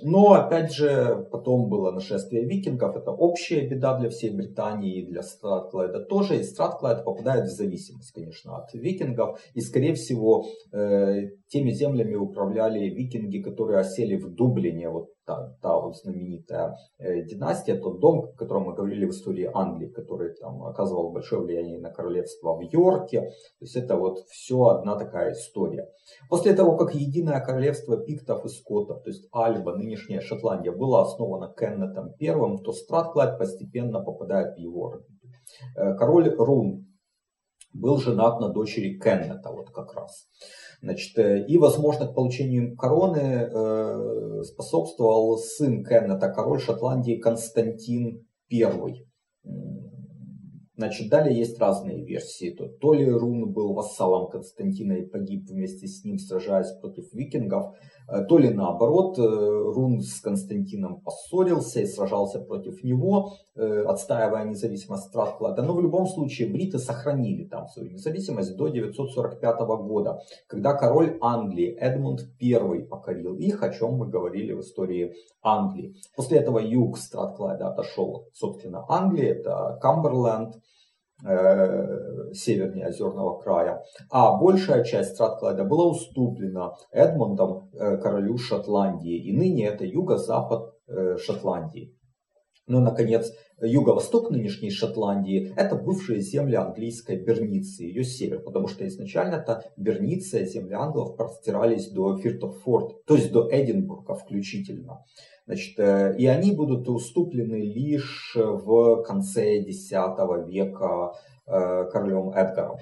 но, 0.01 0.33
опять 0.33 0.73
же, 0.73 1.27
потом 1.31 1.69
было 1.69 1.91
нашествие 1.91 2.45
викингов. 2.45 2.95
Это 2.95 3.11
общая 3.11 3.67
беда 3.67 3.97
для 3.97 4.09
всей 4.09 4.31
Британии 4.31 4.99
и 4.99 5.05
для 5.05 5.21
Стратклайда 5.21 5.99
тоже. 5.99 6.39
И 6.39 6.43
Стратклайд 6.43 7.03
попадает 7.03 7.45
в 7.45 7.55
зависимость, 7.55 8.13
конечно, 8.13 8.57
от 8.57 8.73
викингов. 8.73 9.39
И, 9.53 9.61
скорее 9.61 9.93
всего, 9.93 10.45
э, 10.71 11.29
теми 11.49 11.71
землями 11.71 12.15
управляли 12.15 12.89
викинги, 12.89 13.39
которые 13.39 13.79
осели 13.79 14.15
в 14.15 14.33
Дублине, 14.33 14.89
вот 14.89 15.14
та, 15.25 15.55
та 15.61 15.79
вот 15.79 15.95
знаменитая 15.97 16.75
э, 16.99 17.23
династия, 17.23 17.75
тот 17.75 17.99
дом, 17.99 18.19
о 18.19 18.37
котором 18.37 18.63
мы 18.63 18.73
говорили 18.73 19.05
в 19.05 19.09
истории 19.09 19.49
Англии, 19.53 19.87
который 19.87 20.35
там 20.35 20.63
оказывал 20.63 21.11
большое 21.11 21.41
влияние 21.41 21.79
на 21.79 21.89
королевство 21.91 22.55
в 22.55 22.61
Йорке. 22.61 23.21
То 23.21 23.65
есть 23.65 23.75
это 23.75 23.95
вот 23.95 24.19
все 24.29 24.65
одна 24.65 24.95
такая 24.95 25.31
история. 25.31 25.87
После 26.29 26.53
того, 26.53 26.77
как 26.77 26.95
единое 26.95 27.39
королевство 27.41 27.97
пиктов 27.97 28.45
и 28.45 28.49
скотов, 28.49 29.03
то 29.03 29.09
есть 29.09 29.27
Альба, 29.31 29.75
нынешняя 29.75 30.21
Шотландия, 30.21 30.71
было 30.71 31.01
основано 31.01 31.53
Кеннетом 31.53 32.13
I, 32.21 32.63
то 32.63 32.71
Стратклайд 32.71 33.37
постепенно 33.37 34.03
попадает 34.03 34.55
в 34.55 34.59
его 34.59 35.01
э, 35.75 35.95
Король 35.95 36.33
Рун 36.37 36.85
был 37.73 37.97
женат 37.97 38.39
на 38.39 38.49
дочери 38.49 38.97
Кеннета, 38.97 39.51
вот 39.51 39.69
как 39.71 39.93
раз. 39.93 40.27
Значит, 40.81 41.17
э, 41.17 41.45
и, 41.45 41.57
возможно, 41.57 42.07
к 42.07 42.15
получению 42.15 42.75
короны 42.75 43.19
э, 43.19 44.43
способствовал 44.43 45.37
сын 45.37 45.83
Кеннета, 45.83 46.29
король 46.29 46.59
Шотландии 46.59 47.17
Константин 47.17 48.25
I. 48.51 49.05
Значит, 50.77 51.09
далее 51.09 51.37
есть 51.37 51.59
разные 51.59 52.03
версии. 52.03 52.51
То, 52.51 52.67
то 52.67 52.93
ли 52.93 53.09
Рун 53.09 53.51
был 53.51 53.73
вассалом 53.73 54.29
Константина 54.29 54.93
и 54.93 55.05
погиб 55.05 55.49
вместе 55.49 55.87
с 55.87 56.03
ним, 56.03 56.19
сражаясь 56.19 56.71
против 56.81 57.13
викингов, 57.13 57.75
Э, 58.07 58.23
то 58.23 58.37
ли 58.37 58.49
наоборот, 58.49 59.17
э, 59.17 59.21
Рун 59.21 60.01
с 60.01 60.21
Константином 60.21 61.01
поссорился 61.01 61.81
и 61.81 61.85
сражался 61.85 62.39
против 62.39 62.83
него, 62.83 63.33
э, 63.55 63.83
отстаивая 63.83 64.45
независимость 64.45 65.05
Стратклада. 65.05 65.63
Но 65.63 65.73
в 65.73 65.81
любом 65.81 66.05
случае 66.05 66.49
бриты 66.49 66.77
сохранили 66.77 67.45
там 67.45 67.67
свою 67.67 67.91
независимость 67.91 68.55
до 68.55 68.67
945 68.67 69.77
года, 69.77 70.19
когда 70.47 70.73
король 70.73 71.17
Англии 71.21 71.75
Эдмунд 71.79 72.21
I 72.41 72.81
покорил 72.81 73.35
их, 73.35 73.63
о 73.63 73.73
чем 73.73 73.95
мы 73.95 74.07
говорили 74.07 74.53
в 74.53 74.61
истории 74.61 75.15
Англии. 75.41 75.95
После 76.15 76.37
этого 76.37 76.59
юг 76.59 76.97
Стратклада 76.97 77.69
отошел, 77.69 78.27
собственно, 78.33 78.85
Англии, 78.87 79.29
это 79.29 79.79
Камберленд, 79.81 80.55
севернее 81.21 82.87
озерного 82.87 83.39
края, 83.39 83.83
а 84.09 84.37
большая 84.37 84.83
часть 84.83 85.13
Стратклайда 85.13 85.63
была 85.63 85.87
уступлена 85.87 86.73
Эдмондом, 86.91 87.69
э, 87.73 87.97
королю 87.97 88.37
Шотландии, 88.37 89.17
и 89.17 89.35
ныне 89.35 89.67
это 89.67 89.85
юго-запад 89.85 90.73
э, 90.87 91.17
Шотландии. 91.17 91.94
Ну, 92.67 92.79
наконец, 92.79 93.31
юго-восток 93.61 94.31
нынешней 94.31 94.71
Шотландии– 94.71 95.53
это 95.55 95.75
бывшие 95.75 96.19
земли 96.19 96.55
английской 96.55 97.15
Берниции, 97.15 97.85
ее 97.85 98.03
север, 98.03 98.39
потому 98.41 98.67
что 98.67 98.87
изначально 98.87 99.35
это 99.35 99.63
Берниция, 99.77 100.45
земли 100.45 100.73
англов 100.73 101.15
простирались 101.15 101.89
до 101.89 102.17
Фиртофорд, 102.17 103.05
то 103.05 103.15
есть 103.15 103.31
до 103.31 103.47
Эдинбурга 103.51 104.15
включительно. 104.15 105.05
Значит, 105.45 105.79
э, 105.79 106.15
и 106.17 106.25
они 106.25 106.53
будут 106.53 106.89
уступлены 106.89 107.61
лишь 107.61 108.35
в 108.35 109.03
конце 109.03 109.59
X 109.59 109.91
века 109.91 111.13
э, 111.45 111.85
королем 111.91 112.31
Эдгаром. 112.31 112.79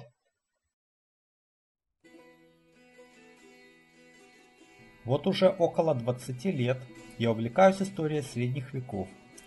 Вот 5.04 5.26
уже 5.26 5.54
около 5.58 5.94
20 5.94 6.44
лет 6.46 6.78
я 7.18 7.32
увлекаюсь 7.32 7.82
историей 7.82 8.22
средних 8.22 8.72
веков, 8.72 9.08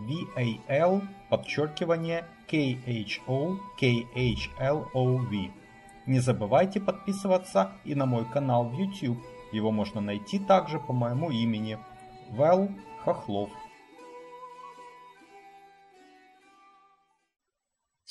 VAL 0.00 1.02
подчеркивание 1.28 2.26
KHO 2.48 3.58
KHLOV. 3.80 5.50
Не 6.06 6.20
забывайте 6.20 6.80
подписываться 6.80 7.72
и 7.84 7.94
на 7.94 8.06
мой 8.06 8.24
канал 8.24 8.68
в 8.68 8.78
YouTube. 8.78 9.18
Его 9.52 9.70
можно 9.70 10.00
найти 10.00 10.38
также 10.38 10.78
по 10.78 10.92
моему 10.92 11.30
имени 11.30 11.78
Вэл 12.30 12.70
Хохлов. 13.04 13.50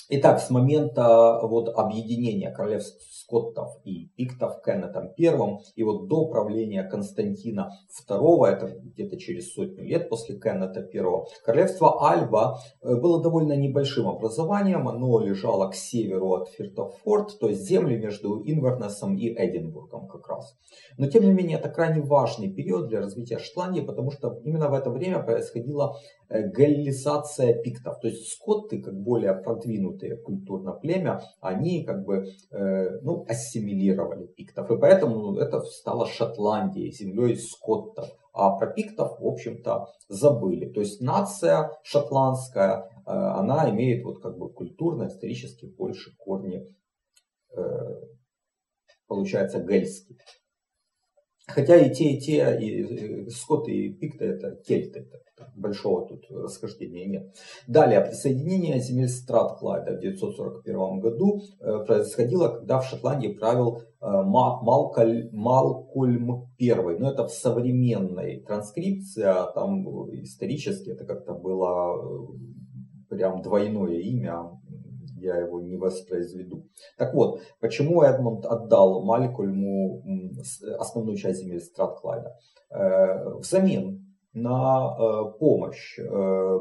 Итак, 0.08 0.40
с 0.40 0.52
момента 0.52 1.40
вот 1.42 1.68
объединения 1.70 2.52
королевств 2.52 3.02
скоттов 3.12 3.80
и 3.86 4.08
пиктов 4.16 4.62
Кеннетом 4.64 5.12
I, 5.18 5.60
и 5.76 5.84
вот 5.84 6.08
до 6.08 6.28
правления 6.28 6.84
Константина 6.84 7.72
II, 8.08 8.46
это 8.46 8.68
где-то 8.68 9.18
через 9.18 9.52
сотню 9.54 9.84
лет 9.84 10.08
после 10.08 10.40
Кеннета 10.40 10.82
I, 10.82 11.04
королевство 11.44 12.08
Альба 12.08 12.60
э, 12.84 12.96
было 12.96 13.24
довольно 13.24 13.54
небольшим 13.54 14.08
образованием, 14.08 14.88
оно 14.88 15.20
лежало 15.20 15.72
к 15.72 15.76
северу 15.76 16.34
от 16.34 16.50
Фиртофорд, 16.50 17.40
то 17.40 17.50
есть 17.50 17.68
земли 17.68 17.98
между 17.98 18.44
Инвернесом 18.46 19.18
и 19.18 19.34
Эдинбургом 19.34 20.08
как 20.08 20.28
раз. 20.28 20.56
Но 21.00 21.08
тем 21.08 21.24
не 21.24 21.34
менее 21.34 21.58
это 21.58 21.70
крайне 21.70 22.02
важный 22.02 22.54
период 22.54 22.90
для 22.90 23.00
развития 23.00 23.40
Шотландии, 23.40 23.82
потому 23.82 24.12
что 24.12 24.40
именно 24.44 24.70
в 24.70 24.74
это 24.76 24.92
время 24.92 25.24
происходила 25.24 25.96
Э, 26.28 26.42
галлизация 26.48 27.54
пиктов. 27.54 28.00
То 28.00 28.08
есть 28.08 28.34
скотты, 28.34 28.82
как 28.82 28.96
более 28.96 29.34
продвинутые 29.34 29.95
культурно 30.24 30.74
племя, 30.74 31.22
они 31.42 31.84
как 31.84 32.06
бы 32.06 32.28
э, 32.52 33.00
ну, 33.02 33.26
ассимилировали 33.28 34.28
пиктов. 34.28 34.70
И 34.72 34.78
поэтому 34.78 35.38
это 35.38 35.62
стало 35.62 36.06
Шотландией, 36.06 36.92
землей 36.92 37.36
скоттов. 37.38 38.10
А 38.34 38.58
про 38.58 38.68
пиктов, 38.68 39.20
в 39.20 39.26
общем-то, 39.26 39.88
забыли. 40.10 40.70
То 40.70 40.82
есть 40.82 41.02
нация 41.02 41.72
шотландская, 41.84 42.84
э, 42.84 43.12
она 43.12 43.70
имеет 43.70 44.04
вот 44.04 44.22
как 44.22 44.38
бы 44.38 44.52
культурно, 44.52 45.08
исторически 45.08 45.66
больше 45.66 46.16
корни, 46.18 46.68
получается, 49.08 49.62
гельские. 49.62 50.18
Хотя 51.48 51.78
и 51.78 51.94
те, 51.94 52.14
и 52.14 52.20
те, 52.20 52.58
и 52.60 53.30
скотты, 53.30 53.72
и 53.72 53.94
пикты 53.94 54.26
это 54.26 54.56
кельты, 54.56 55.08
это 55.36 55.52
большого 55.56 56.08
тут 56.08 56.26
расхождения 56.30 57.06
нет. 57.06 57.36
Далее, 57.68 58.02
присоединение 58.02 58.80
земель 58.80 59.10
Стратклайда 59.10 59.98
в 59.98 60.00
941 60.00 61.00
году 61.00 61.42
э, 61.60 61.86
происходило, 61.86 62.50
когда 62.50 62.80
в 62.80 62.86
Шотландии 62.86 63.28
правил 63.28 63.78
э, 63.78 63.84
Малкольм, 64.02 65.30
Малкольм 65.34 66.48
I. 66.60 66.98
Но 67.00 67.12
это 67.12 67.28
в 67.28 67.32
современной 67.32 68.42
транскрипции, 68.42 69.24
а 69.24 69.46
там 69.52 69.86
исторически 70.24 70.90
это 70.90 71.06
как-то 71.06 71.34
было 71.34 71.96
э, 71.96 73.16
прям 73.16 73.42
двойное 73.42 74.00
имя, 74.00 74.50
я 75.26 75.38
его 75.38 75.60
не 75.60 75.76
воспроизведу. 75.76 76.68
Так 76.98 77.14
вот, 77.14 77.42
почему 77.60 78.02
Эдмунд 78.02 78.46
отдал 78.46 79.04
Малькольму 79.04 80.04
основную 80.80 81.18
часть 81.18 81.42
земель 81.42 81.62
Стратклайда? 81.62 82.38
Взамен 83.40 84.06
на 84.36 84.96
э, 85.00 85.40
помощь 85.40 85.98
э, 85.98 86.60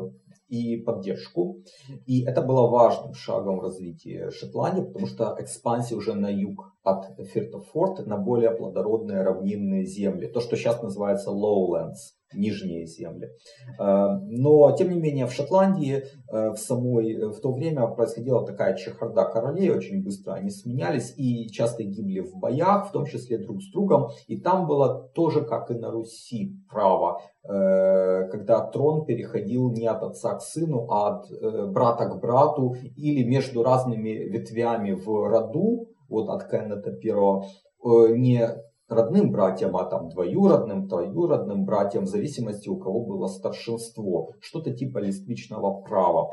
и 0.48 0.77
поддержку. 0.77 1.59
И 2.07 2.24
это 2.24 2.40
было 2.40 2.68
важным 2.68 3.14
шагом 3.14 3.59
в 3.59 3.62
развитии 3.62 4.31
Шотландии, 4.31 4.83
потому 4.83 5.07
что 5.07 5.37
экспансия 5.38 5.96
уже 5.96 6.14
на 6.14 6.29
юг 6.29 6.72
от 6.83 7.18
Фиртофорт 7.29 8.07
на 8.07 8.16
более 8.16 8.53
плодородные 8.53 9.22
равнинные 9.22 9.85
земли. 9.85 10.29
То, 10.29 10.40
что 10.40 10.57
сейчас 10.57 10.83
называется 10.83 11.31
lowlands, 11.31 12.14
нижние 12.35 12.87
земли. 12.87 13.31
Э, 13.79 14.18
но, 14.23 14.70
тем 14.77 14.90
не 14.90 15.01
менее, 15.01 15.27
в 15.27 15.33
Шотландии 15.33 16.05
в, 16.31 16.57
самой, 16.57 17.31
в 17.31 17.40
то 17.40 17.53
время 17.53 17.87
происходила 17.87 18.44
такая 18.44 18.77
чехарда 18.77 19.25
королей, 19.25 19.70
очень 19.70 20.03
быстро 20.03 20.33
они 20.33 20.51
сменялись 20.51 21.14
и 21.16 21.49
часто 21.49 21.85
гибли 21.85 22.20
в 22.20 22.37
боях, 22.37 22.88
в 22.88 22.92
том 22.92 23.07
числе 23.07 23.38
друг 23.38 23.62
с 23.62 23.70
другом. 23.70 24.09
И 24.27 24.40
там 24.40 24.66
было 24.66 25.11
тоже, 25.14 25.42
как 25.42 25.70
и 25.70 25.75
на 25.75 25.90
Руси, 25.90 26.57
право 26.68 27.20
Э, 27.47 28.27
когда 28.31 28.61
трон 28.61 29.05
переходил 29.05 29.70
не 29.70 29.87
от 29.87 30.03
отца 30.03 30.35
к 30.35 30.40
сыну, 30.40 30.87
а 30.90 31.09
от 31.09 31.31
э, 31.31 31.66
брата 31.66 32.07
к 32.07 32.18
брату 32.18 32.75
или 32.97 33.23
между 33.23 33.62
разными 33.62 34.09
ветвями 34.09 34.92
в 34.92 35.29
роду, 35.29 35.88
вот 36.09 36.31
от 36.31 36.49
Кеннета 36.49 36.92
первого, 36.92 37.44
э, 37.85 38.16
не 38.16 38.49
родным 38.94 39.30
братьям, 39.30 39.76
а 39.76 39.85
там 39.85 40.09
двоюродным, 40.09 40.88
троюродным 40.88 41.64
братьям, 41.64 42.04
в 42.04 42.09
зависимости 42.09 42.68
у 42.68 42.76
кого 42.76 43.04
было 43.04 43.26
старшинство, 43.26 44.33
что-то 44.40 44.72
типа 44.72 44.98
листвичного 44.98 45.83
права. 45.83 46.30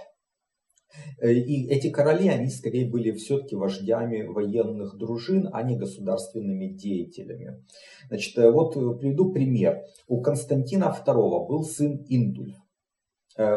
Э, 1.19 1.31
и 1.31 1.67
эти 1.67 1.89
короли, 1.89 2.27
они 2.27 2.49
скорее 2.49 2.89
были 2.89 3.11
все-таки 3.11 3.55
вождями 3.55 4.23
военных 4.23 4.97
дружин, 4.97 5.49
а 5.51 5.63
не 5.63 5.77
государственными 5.77 6.67
деятелями. 6.67 7.63
Значит, 8.07 8.37
э, 8.37 8.51
вот 8.51 8.75
э, 8.75 8.99
приведу 8.99 9.31
пример. 9.31 9.83
У 10.07 10.21
Константина 10.21 10.95
II 11.05 11.47
был 11.47 11.63
сын 11.63 12.05
Индульф. 12.07 12.55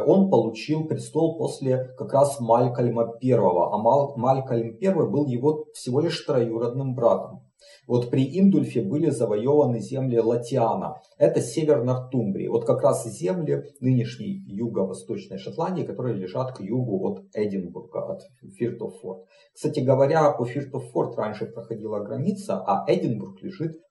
Он 0.06 0.30
получил 0.30 0.86
престол 0.86 1.38
после 1.38 1.92
как 1.96 2.12
раз 2.12 2.40
Малькольма 2.40 3.14
I, 3.22 3.32
а 3.32 3.78
Малькольм 4.16 4.76
I 4.80 5.10
был 5.10 5.26
его 5.26 5.66
всего 5.72 6.00
лишь 6.00 6.20
троюродным 6.24 6.94
братом. 6.94 7.44
Вот 7.86 8.10
при 8.10 8.38
Индульфе 8.38 8.82
были 8.82 9.10
завоеваны 9.10 9.80
земли 9.80 10.18
Латиана. 10.18 11.00
Это 11.18 11.40
север 11.40 11.84
Нортумбрии. 11.84 12.48
Вот 12.48 12.64
как 12.64 12.82
раз 12.82 13.06
земли 13.06 13.64
нынешней 13.80 14.42
юго-восточной 14.46 15.38
Шотландии, 15.38 15.82
которые 15.82 16.16
лежат 16.16 16.56
к 16.56 16.60
югу 16.60 17.06
от 17.08 17.24
Эдинбурга, 17.34 18.12
от 18.12 18.22
Фиртофорд. 18.56 19.24
Кстати 19.54 19.80
говоря, 19.80 20.30
по 20.32 20.44
Фиртофорд 20.44 21.16
раньше 21.16 21.46
проходила 21.46 22.00
граница, 22.00 22.62
а 22.66 22.84
Эдинбург 22.88 23.42
лежит 23.42 23.76
э, 23.76 23.83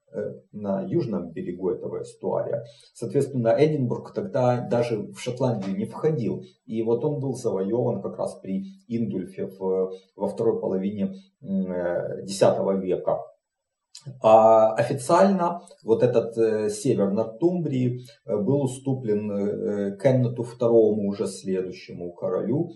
на 0.52 0.82
южном 0.82 1.32
берегу 1.32 1.70
этого 1.70 2.04
эстуария. 2.04 2.66
Соответственно, 2.94 3.56
Эдинбург 3.58 4.14
тогда 4.14 4.62
даже 4.62 5.00
в 5.00 5.20
Шотландию 5.20 5.76
не 5.76 5.86
входил. 5.86 6.44
И 6.66 6.82
вот 6.84 7.04
он 7.04 7.20
был 7.20 7.34
завоеван 7.36 8.02
как 8.02 8.18
раз 8.18 8.36
при 8.36 8.66
Индульфе 8.88 9.48
в, 9.48 9.94
во 10.16 10.28
второй 10.28 10.60
половине 10.60 11.16
X 11.42 12.42
э, 12.42 12.80
века. 12.82 13.20
А 14.22 14.74
официально 14.74 15.62
вот 15.84 16.04
этот 16.04 16.38
э, 16.38 16.70
север 16.70 17.12
Нортумбрии 17.12 18.02
э, 18.26 18.38
был 18.38 18.64
уступлен 18.64 19.32
э, 19.32 19.98
Кеннету 19.98 20.44
II, 20.44 21.08
уже 21.08 21.28
следующему 21.28 22.12
королю 22.14 22.72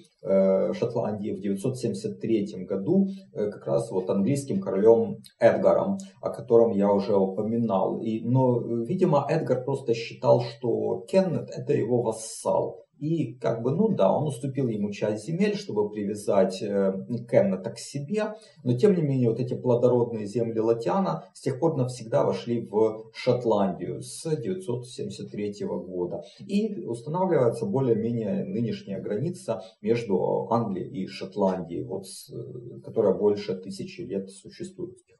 Шотландии 0.74 1.32
в 1.32 1.40
973 1.40 2.66
году, 2.66 3.08
как 3.34 3.66
раз 3.66 3.92
вот 3.92 4.10
английским 4.10 4.60
королем 4.60 5.20
Эдгаром, 5.40 6.00
о 6.22 6.32
котором 6.32 6.72
я 6.72 6.92
уже 6.92 7.16
упоминал. 7.16 8.02
И, 8.02 8.20
но, 8.28 8.60
видимо, 8.60 9.26
Эдгар 9.30 9.64
просто 9.64 9.94
считал, 9.94 10.42
что 10.42 11.06
Кеннет 11.08 11.50
это 11.56 11.72
его 11.72 12.02
вассал. 12.02 12.87
И 13.00 13.34
как 13.34 13.62
бы, 13.62 13.72
ну 13.72 13.90
да, 13.90 14.12
он 14.12 14.28
уступил 14.28 14.68
ему 14.68 14.92
часть 14.92 15.26
земель, 15.26 15.56
чтобы 15.56 15.90
привязать 15.90 16.62
э, 16.62 16.94
Кеннета 17.30 17.72
к 17.72 17.80
себе, 17.80 18.36
но 18.64 18.74
тем 18.74 18.96
не 18.96 19.02
менее 19.02 19.30
вот 19.30 19.40
эти 19.40 19.54
плодородные 19.54 20.26
земли 20.26 20.60
Латиана 20.60 21.26
с 21.34 21.42
тех 21.42 21.60
пор 21.60 21.78
навсегда 21.78 22.24
вошли 22.24 22.62
в 22.62 23.12
Шотландию 23.14 24.02
с 24.02 24.24
973 24.36 25.66
года. 25.66 26.24
И 26.40 26.84
устанавливается 26.86 27.66
более-менее 27.66 28.46
нынешняя 28.46 29.00
граница 29.00 29.62
между 29.82 30.48
Англией 30.50 31.04
и 31.04 31.08
Шотландией, 31.08 31.84
вот, 31.84 32.06
э, 32.32 32.80
которая 32.84 33.14
больше 33.14 33.56
тысячи 33.56 34.02
лет 34.02 34.30
существует 34.30 34.98
с. 34.98 35.17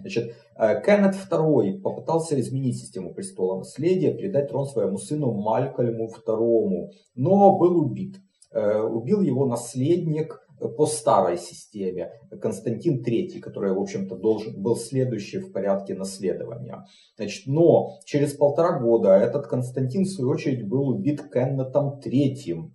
Значит, 0.00 0.34
э, 0.56 0.82
Кеннет 0.84 1.14
II 1.14 1.80
попытался 1.80 2.38
изменить 2.40 2.78
систему 2.78 3.14
престола 3.14 3.58
наследия, 3.58 4.14
передать 4.14 4.48
трон 4.48 4.66
своему 4.66 4.98
сыну 4.98 5.32
Малькольму 5.32 6.08
II, 6.08 6.88
но 7.14 7.58
был 7.58 7.78
убит. 7.78 8.16
Э, 8.52 8.80
убил 8.80 9.20
его 9.20 9.46
наследник 9.46 10.40
по 10.76 10.86
старой 10.86 11.38
системе, 11.38 12.12
Константин 12.40 13.02
III, 13.02 13.40
который, 13.40 13.72
в 13.72 13.80
общем-то, 13.80 14.16
должен 14.16 14.60
был 14.62 14.76
следующий 14.76 15.38
в 15.38 15.52
порядке 15.52 15.94
наследования. 15.94 16.84
Значит, 17.16 17.46
но 17.46 17.98
через 18.04 18.34
полтора 18.34 18.78
года 18.78 19.10
этот 19.10 19.46
Константин, 19.46 20.04
в 20.04 20.08
свою 20.08 20.30
очередь, 20.30 20.68
был 20.68 20.88
убит 20.88 21.22
Кеннетом 21.32 22.00
III, 22.04 22.70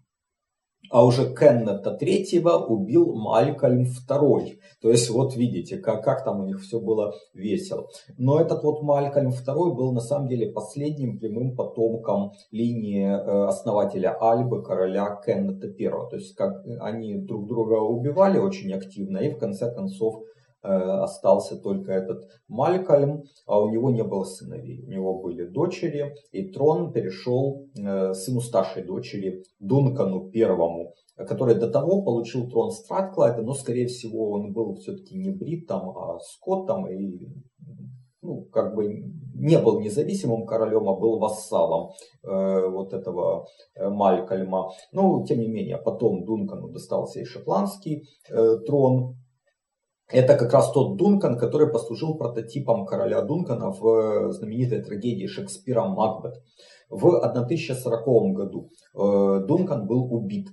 а 0.90 1.06
уже 1.06 1.34
Кеннета 1.34 1.92
третьего 1.92 2.58
убил 2.58 3.14
Малькольм 3.16 3.86
второй. 3.86 4.60
То 4.82 4.90
есть 4.90 5.10
вот 5.10 5.36
видите, 5.36 5.78
как, 5.78 6.04
как 6.04 6.24
там 6.24 6.42
у 6.42 6.46
них 6.46 6.62
все 6.62 6.80
было 6.80 7.14
весело. 7.34 7.88
Но 8.18 8.40
этот 8.40 8.64
вот 8.64 8.82
Малькольм 8.82 9.32
второй 9.32 9.76
был 9.76 9.92
на 9.92 10.02
самом 10.02 10.28
деле 10.28 10.52
последним 10.52 11.20
прямым 11.20 11.56
потомком 11.56 12.32
линии 12.52 13.06
э, 13.06 13.48
основателя 13.48 14.18
Альбы, 14.20 14.64
короля 14.64 15.20
Кеннета 15.26 15.70
первого. 15.70 16.10
То 16.10 16.18
есть 16.18 16.36
как 16.36 16.64
они 16.80 17.16
друг 17.16 17.48
друга 17.48 17.76
убивали 17.76 18.38
очень 18.38 18.74
активно 18.74 19.18
и 19.20 19.34
в 19.34 19.38
конце 19.38 19.74
концов 19.74 20.24
Э, 20.24 20.39
остался 20.62 21.58
только 21.58 21.92
этот 21.92 22.24
Малькольм, 22.48 23.24
а 23.46 23.62
у 23.62 23.70
него 23.70 23.90
не 23.92 24.04
было 24.04 24.24
сыновей, 24.24 24.84
у 24.86 24.90
него 24.90 25.22
были 25.22 25.46
дочери, 25.46 26.14
и 26.32 26.52
трон 26.52 26.92
перешел 26.92 27.68
э, 27.78 28.14
сыну 28.14 28.42
старшей 28.42 28.84
дочери 28.84 29.44
Дункану 29.60 30.30
первому, 30.30 30.94
который 31.16 31.56
до 31.56 31.70
того 31.70 32.02
получил 32.02 32.50
трон 32.50 32.72
Стратклайда, 32.72 33.42
но 33.42 33.54
скорее 33.54 33.88
всего 33.88 34.32
он 34.32 34.54
был 34.54 34.76
все-таки 34.76 35.16
не 35.18 35.32
бритом, 35.32 35.98
а 35.98 36.20
скоттом, 36.20 36.88
и 36.88 36.98
ну, 36.98 37.30
ну, 38.22 38.46
как 38.52 38.76
бы 38.76 39.04
не 39.34 39.58
был 39.60 39.80
независимым 39.80 40.46
королем, 40.46 40.90
а 40.90 40.96
был 40.96 41.20
вассалом 41.20 41.92
э, 42.24 42.68
вот 42.68 42.94
этого 42.94 43.48
э, 43.76 43.90
Малькольма. 43.90 44.72
Но, 44.92 45.24
тем 45.26 45.40
не 45.40 45.48
менее, 45.48 45.78
потом 45.78 46.26
Дункану 46.26 46.70
достался 46.70 47.22
и 47.22 47.26
шотландский 47.26 48.10
э, 48.30 48.58
трон. 48.66 49.16
Это 50.12 50.36
как 50.36 50.52
раз 50.54 50.72
тот 50.72 50.98
Дункан, 50.98 51.38
который 51.38 51.70
послужил 51.70 52.18
прототипом 52.18 52.86
короля 52.86 53.22
Дункана 53.22 53.72
в 53.72 53.88
э, 53.88 54.32
знаменитой 54.32 54.82
трагедии 54.82 55.28
Шекспира 55.28 55.84
«Макбет». 55.84 56.42
В 56.90 57.20
1040 57.20 58.34
году 58.34 58.72
э, 58.96 59.46
Дункан 59.46 59.86
был 59.86 60.12
убит 60.12 60.48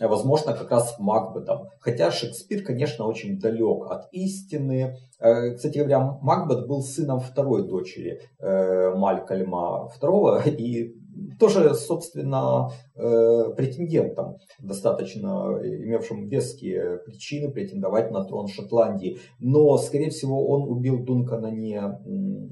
возможно, 0.00 0.52
как 0.52 0.70
раз 0.70 0.94
Макбетом. 1.00 1.70
Хотя 1.80 2.12
Шекспир, 2.12 2.62
конечно, 2.62 3.04
очень 3.04 3.40
далек 3.40 3.90
от 3.90 4.12
истины. 4.12 4.96
Э, 5.18 5.54
кстати 5.54 5.78
говоря, 5.78 6.18
Макбет 6.20 6.68
был 6.68 6.82
сыном 6.82 7.18
второй 7.18 7.66
дочери 7.66 8.20
Малькольма 8.40 9.90
II 10.00 10.50
и 10.50 10.94
тоже, 11.38 11.74
собственно, 11.74 12.70
э, 12.94 13.52
претендентом, 13.56 14.36
достаточно 14.60 15.58
имевшим 15.62 16.26
веские 16.26 16.98
причины 16.98 17.50
претендовать 17.50 18.10
на 18.10 18.24
трон 18.24 18.48
Шотландии. 18.48 19.18
Но, 19.38 19.76
скорее 19.78 20.10
всего, 20.10 20.46
он 20.48 20.68
убил 20.68 21.04
Дункана 21.04 21.48
не 21.48 21.80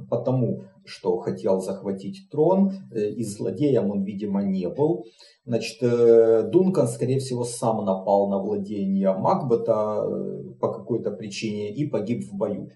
потому, 0.08 0.64
что 0.84 1.18
хотел 1.18 1.60
захватить 1.60 2.28
трон, 2.30 2.72
и 2.94 3.22
злодеем 3.24 3.90
он, 3.90 4.04
видимо, 4.04 4.42
не 4.42 4.68
был. 4.68 5.04
Значит, 5.46 5.80
э, 5.80 6.42
Дункан, 6.50 6.88
скорее 6.88 7.20
всего, 7.20 7.44
сам 7.44 7.84
напал 7.84 8.28
на 8.28 8.38
владение 8.38 9.12
Макбета 9.14 10.02
э, 10.04 10.54
по 10.60 10.72
какой-то 10.72 11.12
причине 11.12 11.72
и 11.72 11.86
погиб 11.86 12.24
в 12.24 12.36
бою. 12.36 12.70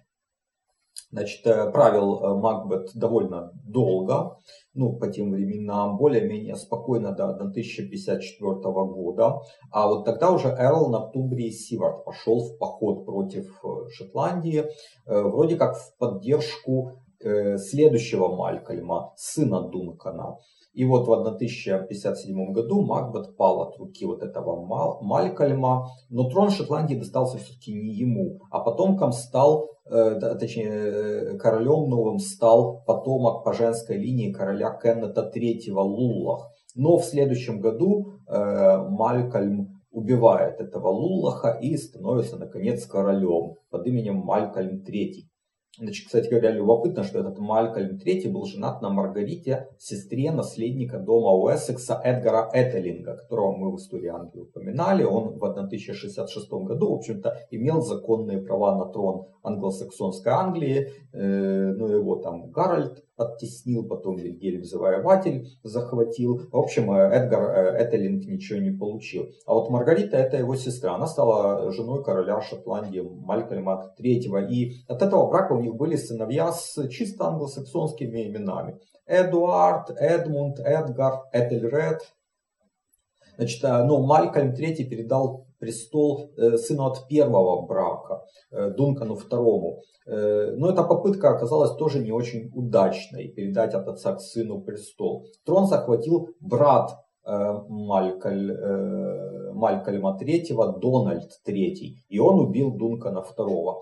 Значит, 1.13 1.47
э, 1.47 1.71
правил 1.71 2.39
Макбет 2.39 2.91
довольно 2.95 3.53
долго, 3.65 4.39
ну, 4.75 4.97
по 4.97 5.09
тем 5.09 5.33
временам, 5.33 5.97
более-менее 5.97 6.57
спокойно 6.57 7.13
до 7.13 7.31
1054 7.31 8.55
года. 8.85 9.41
А 9.71 9.89
вот 9.89 10.05
тогда 10.05 10.31
уже 10.31 10.49
Эрл 10.49 10.89
Нортумбрии 10.89 11.51
Сивард 11.51 12.05
пошел 12.05 12.41
в 12.41 12.59
поход 12.59 13.05
против 13.05 13.63
Шотландии, 13.91 14.65
вроде 15.07 15.57
как 15.57 15.77
в 15.77 15.97
поддержку 15.99 16.93
следующего 17.19 18.35
Малькольма, 18.35 19.13
сына 19.17 19.69
Дункана. 19.69 20.39
И 20.73 20.85
вот 20.85 21.09
в 21.09 21.13
1057 21.13 22.53
году 22.53 22.83
Макбет 22.83 23.37
пал 23.37 23.63
от 23.63 23.77
руки 23.79 24.07
вот 24.07 24.23
этого 24.23 24.65
Малькольма, 25.03 25.89
но 26.09 26.31
трон 26.31 26.51
Шотландии 26.51 26.95
достался 26.95 27.39
все-таки 27.39 27.73
не 27.73 27.93
ему, 27.93 28.41
а 28.51 28.61
потомкам 28.61 29.11
стал, 29.11 29.65
э, 29.65 29.70
точнее 29.91 30.69
э, 30.69 31.39
королем 31.39 31.89
новым 31.89 32.19
стал 32.19 32.83
потомок 32.87 33.45
по 33.45 33.53
женской 33.53 33.97
линии 33.97 34.33
короля 34.33 34.71
Кеннета 34.81 35.31
III 35.35 35.73
Луллах. 35.73 36.49
Но 36.77 36.99
в 36.99 37.05
следующем 37.05 37.61
году 37.61 38.13
э, 38.29 38.79
Малькольм 38.89 39.81
убивает 39.91 40.61
этого 40.61 40.89
Луллаха 40.89 41.59
и 41.61 41.77
становится 41.77 42.37
наконец 42.37 42.87
королем 42.87 43.57
под 43.71 43.87
именем 43.87 44.17
Малькольм 44.17 44.83
III. 44.83 45.11
Значит, 45.79 46.07
кстати 46.07 46.29
говоря, 46.29 46.51
любопытно, 46.51 47.05
что 47.05 47.21
этот 47.21 47.39
Малькольм 47.39 47.97
III 47.97 48.29
был 48.29 48.45
женат 48.45 48.83
на 48.83 48.91
Маргарите, 48.91 49.69
сестре 49.79 50.33
наследника 50.33 50.99
дома 50.99 51.33
Уэссекса 51.33 52.01
Эдгара 52.03 52.51
Этелинга, 52.53 53.17
которого 53.17 53.57
мы 53.57 53.73
в 53.73 53.77
истории 53.77 54.09
Англии 54.09 54.43
упоминали. 54.43 55.05
Он 55.05 55.39
в 55.39 55.45
1066 55.45 56.51
году, 56.51 56.91
в 56.91 56.95
общем-то, 56.97 57.39
имел 57.51 57.83
законные 57.83 58.43
права 58.43 58.77
на 58.77 58.93
трон 58.93 59.27
англосаксонской 59.43 60.33
Англии. 60.33 60.93
Э, 61.13 61.73
ну, 61.73 61.87
его 61.87 62.17
там 62.17 62.51
Гарольд 62.51 63.05
оттеснил, 63.21 63.87
потом 63.87 64.17
Вильгельм 64.17 64.65
Завоеватель 64.65 65.49
захватил. 65.63 66.49
В 66.51 66.57
общем, 66.57 66.93
э, 66.93 67.09
Эдгар 67.11 67.43
э, 67.51 67.85
Этелинг 67.85 68.25
ничего 68.27 68.59
не 68.59 68.71
получил. 68.71 69.29
А 69.47 69.55
вот 69.55 69.71
Маргарита, 69.71 70.17
это 70.17 70.37
его 70.37 70.57
сестра, 70.57 70.95
она 70.95 71.07
стала 71.07 71.71
женой 71.73 72.03
короля 72.03 72.41
Шотландии 72.41 73.01
Малькольма 73.01 73.95
III. 73.99 74.49
И 74.49 74.73
от 74.89 75.03
этого 75.03 75.29
брака 75.29 75.53
у 75.53 75.61
них 75.61 75.75
были 75.75 75.97
сыновья 75.97 76.53
с 76.53 76.89
чисто 76.89 77.27
англосаксонскими 77.27 78.29
именами. 78.29 78.79
Эдуард, 79.07 79.91
Эдмунд, 79.91 80.61
Эдгар, 80.61 81.25
Этельред. 81.33 82.01
Значит, 83.37 83.63
ну, 83.63 84.05
Малькольм 84.05 84.53
III 84.53 84.85
передал 84.85 85.50
престол 85.61 86.33
э, 86.37 86.57
сыну 86.57 86.87
от 86.87 87.07
первого 87.09 87.67
брака, 87.67 88.23
э, 88.51 88.71
Дункану 88.71 89.15
второму. 89.15 89.79
Э, 90.07 90.53
но 90.57 90.71
эта 90.71 90.83
попытка 90.83 91.31
оказалась 91.31 91.77
тоже 91.77 92.01
не 92.01 92.13
очень 92.13 92.51
удачной, 92.55 93.29
передать 93.29 93.75
от 93.75 93.87
отца 93.87 94.15
к 94.15 94.21
сыну 94.21 94.63
престол. 94.63 95.27
Трон 95.45 95.67
захватил 95.67 96.29
брат 96.41 96.91
Малькольм 97.23 98.57
Малькольма 99.55 100.19
III, 100.19 100.81
Дональд 100.81 101.29
III, 101.47 101.75
и 102.09 102.19
он 102.19 102.41
убил 102.41 102.73
Дункана 102.73 103.19
II. 103.19 103.75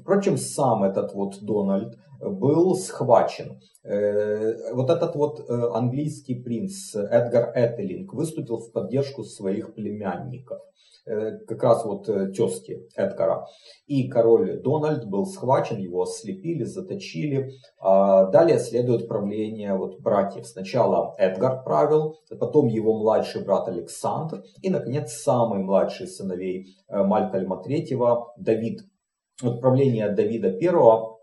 Впрочем, 0.00 0.36
сам 0.36 0.82
этот 0.82 1.14
вот 1.14 1.34
Дональд 1.40 1.94
был 2.20 2.74
схвачен. 2.74 3.60
Э, 3.82 4.72
вот 4.74 4.90
этот 4.90 5.14
вот 5.16 5.40
э, 5.40 5.70
английский 5.72 6.34
принц 6.34 6.94
Эдгар 6.94 7.52
Этелинг 7.54 8.12
выступил 8.12 8.58
в 8.58 8.72
поддержку 8.72 9.24
своих 9.24 9.74
племянников 9.74 10.58
э, 11.06 11.38
как 11.46 11.62
раз 11.62 11.84
вот 11.84 12.04
тезки 12.34 12.86
Эдгара. 12.94 13.46
И 13.86 14.08
король 14.08 14.60
Дональд 14.60 15.06
был 15.08 15.24
схвачен, 15.24 15.78
его 15.78 16.02
ослепили, 16.02 16.64
заточили. 16.64 17.52
А 17.78 18.26
далее 18.26 18.58
следует 18.58 19.08
правление 19.08 19.74
вот 19.74 20.00
братьев. 20.00 20.46
Сначала 20.46 21.14
Эдгар 21.18 21.64
правил, 21.64 22.18
потом 22.38 22.68
его 22.68 22.98
младший 22.98 23.42
брат 23.44 23.66
Александр 23.68 24.42
и, 24.60 24.68
наконец, 24.68 25.12
самый 25.12 25.62
младший 25.62 26.06
сыновей 26.06 26.76
Малькольма 26.88 27.62
III 27.66 28.18
Давид. 28.36 28.82
Вот 29.42 29.62
правление 29.62 30.10
Давида 30.10 30.48
I 30.48 31.19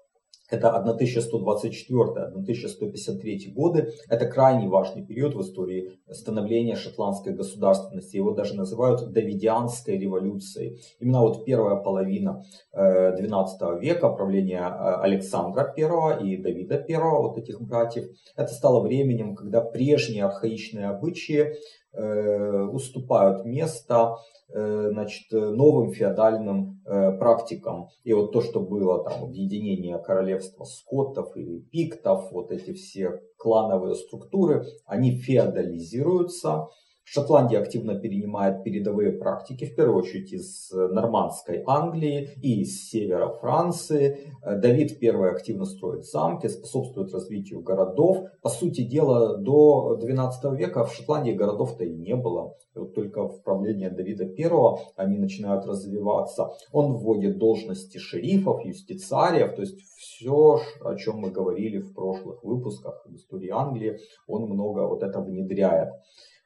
это 0.49 0.83
1124-1153 0.99 3.53
годы. 3.53 3.93
Это 4.09 4.25
крайне 4.27 4.67
важный 4.67 5.05
период 5.05 5.35
в 5.35 5.41
истории 5.41 5.91
становления 6.09 6.75
шотландской 6.75 7.33
государственности. 7.33 8.17
Его 8.17 8.31
даже 8.31 8.55
называют 8.55 9.11
Давидианской 9.11 9.97
революцией. 9.97 10.81
Именно 10.99 11.21
вот 11.21 11.45
первая 11.45 11.75
половина 11.75 12.43
12 12.73 13.61
э, 13.61 13.79
века, 13.79 14.09
правления 14.09 14.61
э, 14.61 15.01
Александра 15.01 15.73
I 15.75 16.25
и 16.25 16.37
Давида 16.37 16.85
I, 16.87 16.97
вот 16.97 17.37
этих 17.37 17.61
братьев, 17.61 18.05
это 18.35 18.53
стало 18.53 18.81
временем, 18.81 19.35
когда 19.35 19.61
прежние 19.61 20.25
архаичные 20.25 20.87
обычаи 20.87 21.53
уступают 21.93 23.45
место 23.45 24.17
э, 24.53 24.89
значит, 24.91 25.31
новым 25.31 25.91
феодальным 25.91 26.81
э, 26.85 27.17
практикам. 27.17 27.87
И 28.03 28.13
вот 28.13 28.31
то, 28.31 28.41
что 28.41 28.59
было 28.59 29.03
там 29.03 29.23
объединение 29.23 29.97
королевства 29.99 30.63
скоттов 30.63 31.35
и 31.35 31.59
пиктов, 31.71 32.31
вот 32.31 32.51
эти 32.51 32.73
все 32.73 33.19
клановые 33.37 33.95
структуры, 33.95 34.65
они 34.85 35.17
феодализируются, 35.17 36.67
Шотландия 37.09 37.61
активно 37.61 37.95
перенимает 37.95 38.65
передовые 38.65 39.13
практики, 39.13 39.63
в 39.63 39.75
первую 39.75 39.99
очередь 39.99 40.33
из 40.33 40.69
э, 40.73 40.89
нормандской 40.89 41.63
Англии 41.65 42.31
и 42.41 42.59
из 42.63 42.89
севера 42.89 43.29
Франции. 43.29 44.33
Э, 44.43 44.57
Давид 44.57 45.01
I 45.01 45.29
активно 45.29 45.63
строит 45.63 46.03
замки, 46.03 46.49
способствует 46.49 47.13
развитию 47.13 47.61
городов. 47.61 48.25
По 48.41 48.49
сути 48.49 48.81
дела, 48.81 49.37
до 49.37 49.95
12 49.95 50.59
века 50.59 50.83
в 50.83 50.93
Шотландии 50.93 51.31
городов-то 51.31 51.85
и 51.85 51.93
не 51.93 52.13
было. 52.13 52.57
И 52.75 52.79
вот 52.79 52.93
только 52.93 53.25
в 53.25 53.41
правлении 53.41 53.87
Давида 53.87 54.25
I 54.25 54.77
они 54.97 55.17
начинают 55.17 55.65
развиваться. 55.65 56.49
Он 56.73 56.91
вводит 56.91 57.37
должности 57.37 57.99
шерифов, 57.99 58.65
юстициариев, 58.65 59.55
то 59.55 59.61
есть 59.61 59.79
все, 59.97 60.59
о 60.81 60.95
чем 60.95 61.19
мы 61.19 61.31
говорили 61.31 61.77
в 61.79 61.93
прошлых 61.93 62.43
выпусках 62.43 63.05
в 63.05 63.15
истории 63.15 63.49
Англии, 63.49 63.97
он 64.27 64.49
много 64.49 64.85
вот 64.85 65.03
это 65.03 65.21
внедряет. 65.21 65.93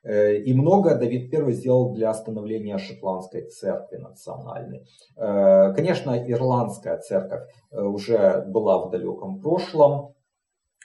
Э, 0.04 0.36
и 0.36 0.54
много 0.54 0.96
Давид 0.96 1.34
I 1.34 1.52
сделал 1.54 1.94
для 1.94 2.14
становления 2.14 2.78
шотландской 2.78 3.48
церкви 3.50 3.98
национальной. 3.98 4.86
Э, 5.16 5.74
конечно, 5.74 6.12
ирландская 6.12 6.98
церковь 6.98 7.48
э, 7.72 7.82
уже 7.82 8.44
была 8.48 8.86
в 8.86 8.92
далеком 8.92 9.40
прошлом. 9.40 10.16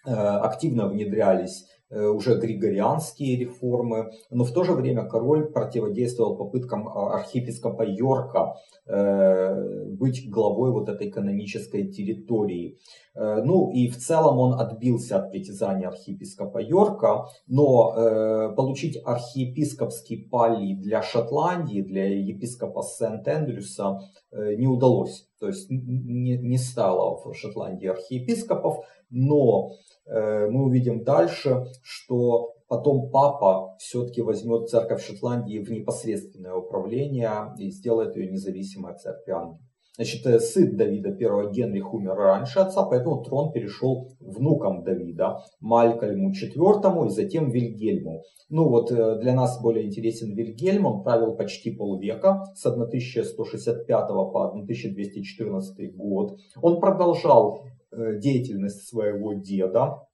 Активно 0.09 0.87
внедрялись 0.87 1.65
уже 1.91 2.39
григорианские 2.39 3.37
реформы, 3.37 4.11
но 4.31 4.45
в 4.45 4.53
то 4.53 4.65
же 4.65 4.73
время 4.73 5.05
король 5.09 5.53
противодействовал 5.53 6.37
попыткам 6.37 6.89
архиепископа 6.89 7.83
Йорка 7.83 8.55
быть 8.87 10.29
главой 10.29 10.73
вот 10.73 10.89
этой 10.89 11.11
канонической 11.11 11.89
территории. 11.89 12.79
Ну 13.15 13.71
и 13.71 13.89
в 13.89 13.97
целом 13.97 14.39
он 14.39 14.61
отбился 14.61 15.19
от 15.19 15.31
притязания 15.31 15.89
архиепископа 15.89 16.59
Йорка, 16.59 17.27
но 17.47 18.53
получить 18.57 18.99
архиепископский 19.05 20.29
палий 20.29 20.75
для 20.75 21.03
Шотландии, 21.03 21.83
для 21.83 22.07
епископа 22.07 22.83
Сент-Эндрюса 22.83 24.01
не 24.33 24.67
удалось. 24.67 25.29
То 25.39 25.49
есть 25.49 25.67
не, 25.71 26.59
стало 26.59 27.17
в 27.17 27.35
Шотландии 27.35 27.89
архиепископов, 27.89 28.79
но 29.11 29.71
э, 29.71 29.73
мы 30.09 30.65
увидим 30.65 31.03
дальше, 31.03 31.65
что 31.83 32.55
потом 32.69 33.11
папа 33.11 33.77
все-таки 33.79 34.23
возьмет 34.23 34.69
церковь 34.69 35.05
Шотландии 35.05 35.59
в 35.59 35.71
непосредственное 35.71 36.55
управление 36.55 37.53
и 37.59 37.71
сделает 37.71 38.17
ее 38.17 38.31
независимой 38.31 38.93
от 38.93 39.01
церкви 39.01 39.33
Англии. 39.33 39.67
Значит, 39.97 40.27
э, 40.27 40.39
сын 40.41 40.77
Давида 40.77 41.09
I 41.09 41.53
Генрих 41.53 41.95
умер 41.95 42.15
раньше 42.17 42.59
отца, 42.59 42.85
поэтому 42.85 43.23
трон 43.25 43.51
перешел 43.53 44.11
внукам 44.21 44.85
Давида, 44.85 45.39
Малькольму 45.61 46.33
IV 46.33 47.07
и 47.07 47.11
затем 47.11 47.51
Вильгельму. 47.51 48.23
Ну 48.51 48.69
вот 48.69 48.93
э, 48.93 49.19
для 49.21 49.35
нас 49.35 49.61
более 49.63 49.87
интересен 49.87 50.35
Вильгельм, 50.35 50.85
он 50.85 51.03
правил 51.03 51.35
почти 51.35 51.71
полвека, 51.75 52.45
с 52.55 52.67
1165 52.67 54.09
по 54.09 54.51
1214 54.51 55.97
год. 55.97 56.37
Он 56.61 56.79
продолжал 56.79 57.65
э, 57.65 57.76
деятельность 58.19 58.89
своего 58.89 59.35
деда, 59.35 60.07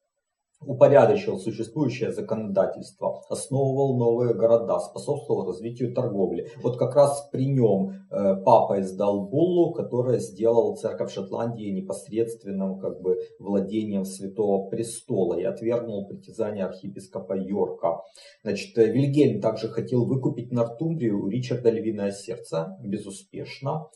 упорядочил 0.67 1.39
существующее 1.39 2.13
законодательство, 2.13 3.23
основывал 3.29 3.97
новые 3.97 4.35
города, 4.35 4.79
способствовал 4.79 5.47
развитию 5.47 5.95
торговли. 5.95 6.49
Вот 6.63 6.79
как 6.79 6.95
раз 6.95 7.29
при 7.33 7.47
нем 7.47 7.91
э, 8.11 8.37
папа 8.45 8.81
издал 8.81 9.29
буллу, 9.29 9.73
которая 9.73 10.19
сделала 10.19 10.75
церковь 10.77 11.13
Шотландии 11.13 11.71
непосредственным 11.71 12.79
как 12.79 13.01
бы 13.01 13.19
владением 13.39 14.05
Святого 14.05 14.69
Престола 14.69 15.39
и 15.39 15.45
отвергнул 15.45 16.07
притязания 16.07 16.67
архиепископа 16.67 17.35
Йорка. 17.37 18.03
Значит, 18.43 18.77
э, 18.79 18.87
Вильгельм 18.87 19.41
также 19.41 19.69
хотел 19.69 20.07
выкупить 20.07 20.53
Нортумбрию 20.53 21.23
у 21.23 21.29
Ричарда 21.29 21.71
Львиное 21.71 22.13
Сердце, 22.13 22.77
безуспешно. 22.85 23.89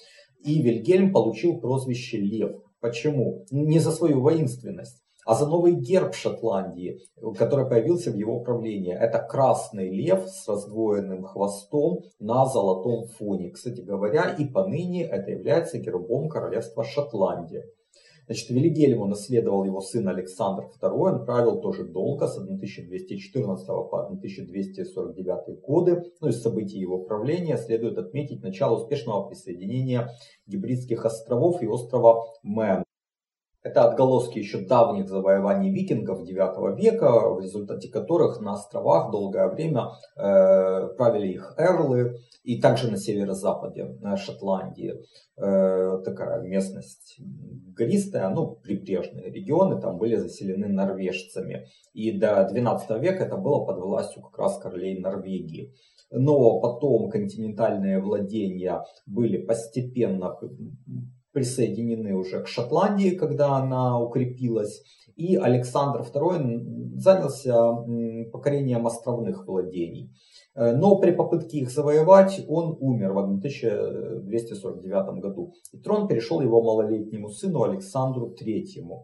И 0.45 0.63
Вильгельм 0.63 1.13
получил 1.13 1.61
прозвище 1.61 2.19
Лев. 2.19 2.66
Почему? 2.87 3.45
Не 3.51 3.81
за 3.81 3.91
свою 3.91 4.21
воинственность, 4.21 5.03
а 5.25 5.35
за 5.35 5.49
новый 5.49 5.73
герб 5.73 6.15
Шотландии, 6.15 7.01
который 7.37 7.69
появился 7.69 8.13
в 8.13 8.15
его 8.15 8.39
правлении. 8.39 8.95
Это 8.95 9.19
красный 9.19 9.91
лев 9.91 10.29
с 10.29 10.47
раздвоенным 10.47 11.25
хвостом 11.25 12.05
на 12.21 12.47
золотом 12.47 13.09
фоне. 13.09 13.51
Кстати 13.51 13.81
говоря, 13.81 14.37
и 14.39 14.45
поныне 14.45 15.03
это 15.03 15.33
является 15.33 15.79
гербом 15.79 16.29
королевства 16.29 16.85
Шотландия. 16.85 17.65
Значит, 18.27 18.51
Велигельму 18.51 19.07
наследовал 19.07 19.65
его 19.65 19.81
сын 19.81 20.09
Александр 20.09 20.65
II, 20.83 20.91
он 20.91 21.25
правил 21.25 21.61
тоже 21.61 21.85
долго, 21.85 22.27
с 22.27 22.37
1214 22.37 23.67
по 23.67 24.07
1249 24.07 25.61
годы. 25.61 26.03
Ну, 26.21 26.29
из 26.29 26.43
событий 26.43 26.79
его 26.79 26.99
правления 26.99 27.57
следует 27.57 27.99
отметить 27.99 28.43
начало 28.43 28.81
успешного 28.81 29.29
присоединения 29.29 30.11
гибридских 30.47 31.05
островов 31.05 31.63
и 31.63 31.69
острова 31.69 32.25
Мэн 32.43 32.86
это 33.67 33.83
отголоски 33.83 34.39
еще 34.39 34.59
давних 34.59 35.09
завоеваний 35.09 35.73
викингов 35.73 36.23
IX 36.23 36.77
века, 36.77 37.35
в 37.35 37.41
результате 37.41 37.89
которых 37.89 38.41
на 38.41 38.53
островах 38.53 39.11
долгое 39.11 39.49
время 39.49 39.89
э, 40.17 40.89
правили 40.97 41.33
их 41.33 41.55
эрлы, 41.59 42.17
и 42.45 42.61
также 42.61 42.89
на 42.89 42.97
северо-западе 42.97 43.97
на 44.01 44.17
Шотландии 44.17 44.95
э, 45.37 45.99
такая 46.05 46.43
местность 46.43 47.19
гористая, 47.77 48.29
ну, 48.29 48.55
прибрежные 48.63 49.33
регионы 49.33 49.81
там 49.81 49.99
были 49.99 50.15
заселены 50.15 50.69
норвежцами. 50.69 51.67
И 51.93 52.13
до 52.13 52.49
XII 52.49 53.01
века 53.01 53.25
это 53.25 53.37
было 53.37 53.65
под 53.65 53.79
властью 53.79 54.23
как 54.23 54.39
раз 54.39 54.59
королей 54.59 55.01
Норвегии. 55.01 55.75
Но 56.13 56.61
потом 56.61 57.11
континентальные 57.11 58.01
владения 58.01 58.85
были 59.07 59.39
постепенно 59.39 60.39
присоединены 61.37 62.15
уже 62.15 62.43
к 62.43 62.49
Шотландии, 62.49 63.11
когда 63.11 63.57
она 63.57 64.01
укрепилась. 64.01 64.83
И 65.17 65.37
Александр 65.37 66.01
II 66.01 66.97
занялся 66.97 67.75
покорением 68.33 68.87
островных 68.87 69.47
владений. 69.47 70.11
Э, 70.55 70.75
но 70.75 70.99
при 70.99 71.11
попытке 71.11 71.59
их 71.59 71.71
завоевать 71.71 72.43
он 72.49 72.75
умер 72.81 73.13
в 73.13 73.19
1249 73.19 75.21
году. 75.21 75.53
И 75.73 75.79
трон 75.79 76.09
перешел 76.09 76.41
его 76.41 76.63
малолетнему 76.63 77.29
сыну 77.29 77.65
Александру 77.65 78.35
III. 78.35 79.03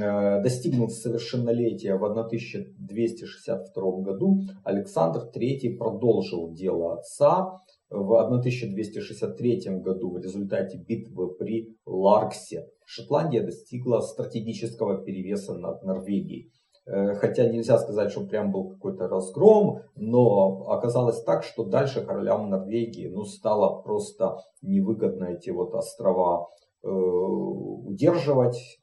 Э, 0.00 0.42
достигнув 0.42 0.90
совершеннолетия 0.92 1.96
в 1.96 2.04
1262 2.04 4.00
году, 4.00 4.40
Александр 4.64 5.30
III 5.34 5.76
продолжил 5.76 6.50
дело 6.54 6.94
отца 6.94 7.58
в 7.90 8.14
1263 8.14 9.80
году 9.80 10.10
в 10.10 10.18
результате 10.18 10.78
битвы 10.78 11.34
при 11.34 11.76
Ларксе 11.86 12.68
Шотландия 12.84 13.42
достигла 13.42 14.00
стратегического 14.00 15.02
перевеса 15.02 15.54
над 15.54 15.82
Норвегией. 15.82 16.52
Э, 16.86 17.14
хотя 17.14 17.46
нельзя 17.48 17.78
сказать, 17.78 18.10
что 18.10 18.26
прям 18.26 18.50
был 18.50 18.70
какой-то 18.70 19.08
разгром, 19.08 19.80
но 19.94 20.68
оказалось 20.68 21.22
так, 21.22 21.44
что 21.44 21.64
дальше 21.64 22.04
королям 22.04 22.48
Норвегии 22.48 23.08
ну, 23.08 23.24
стало 23.24 23.82
просто 23.82 24.38
невыгодно 24.62 25.26
эти 25.26 25.50
вот 25.50 25.74
острова 25.74 26.48
э, 26.82 26.88
удерживать. 26.88 28.78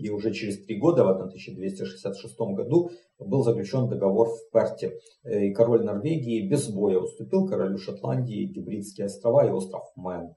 И 0.00 0.08
уже 0.08 0.32
через 0.32 0.64
три 0.64 0.78
года, 0.78 1.04
в 1.04 1.10
1266 1.10 2.38
году, 2.38 2.90
был 3.18 3.42
заключен 3.42 3.88
договор 3.88 4.28
в 4.28 4.50
Перте. 4.50 4.98
Э, 5.24 5.46
и 5.46 5.52
король 5.52 5.84
Норвегии 5.84 6.48
без 6.48 6.70
боя 6.70 6.98
уступил 6.98 7.46
королю 7.46 7.76
Шотландии 7.76 8.46
Гибридские 8.46 9.06
острова 9.06 9.46
и 9.46 9.50
остров 9.50 9.82
Мэн. 9.96 10.34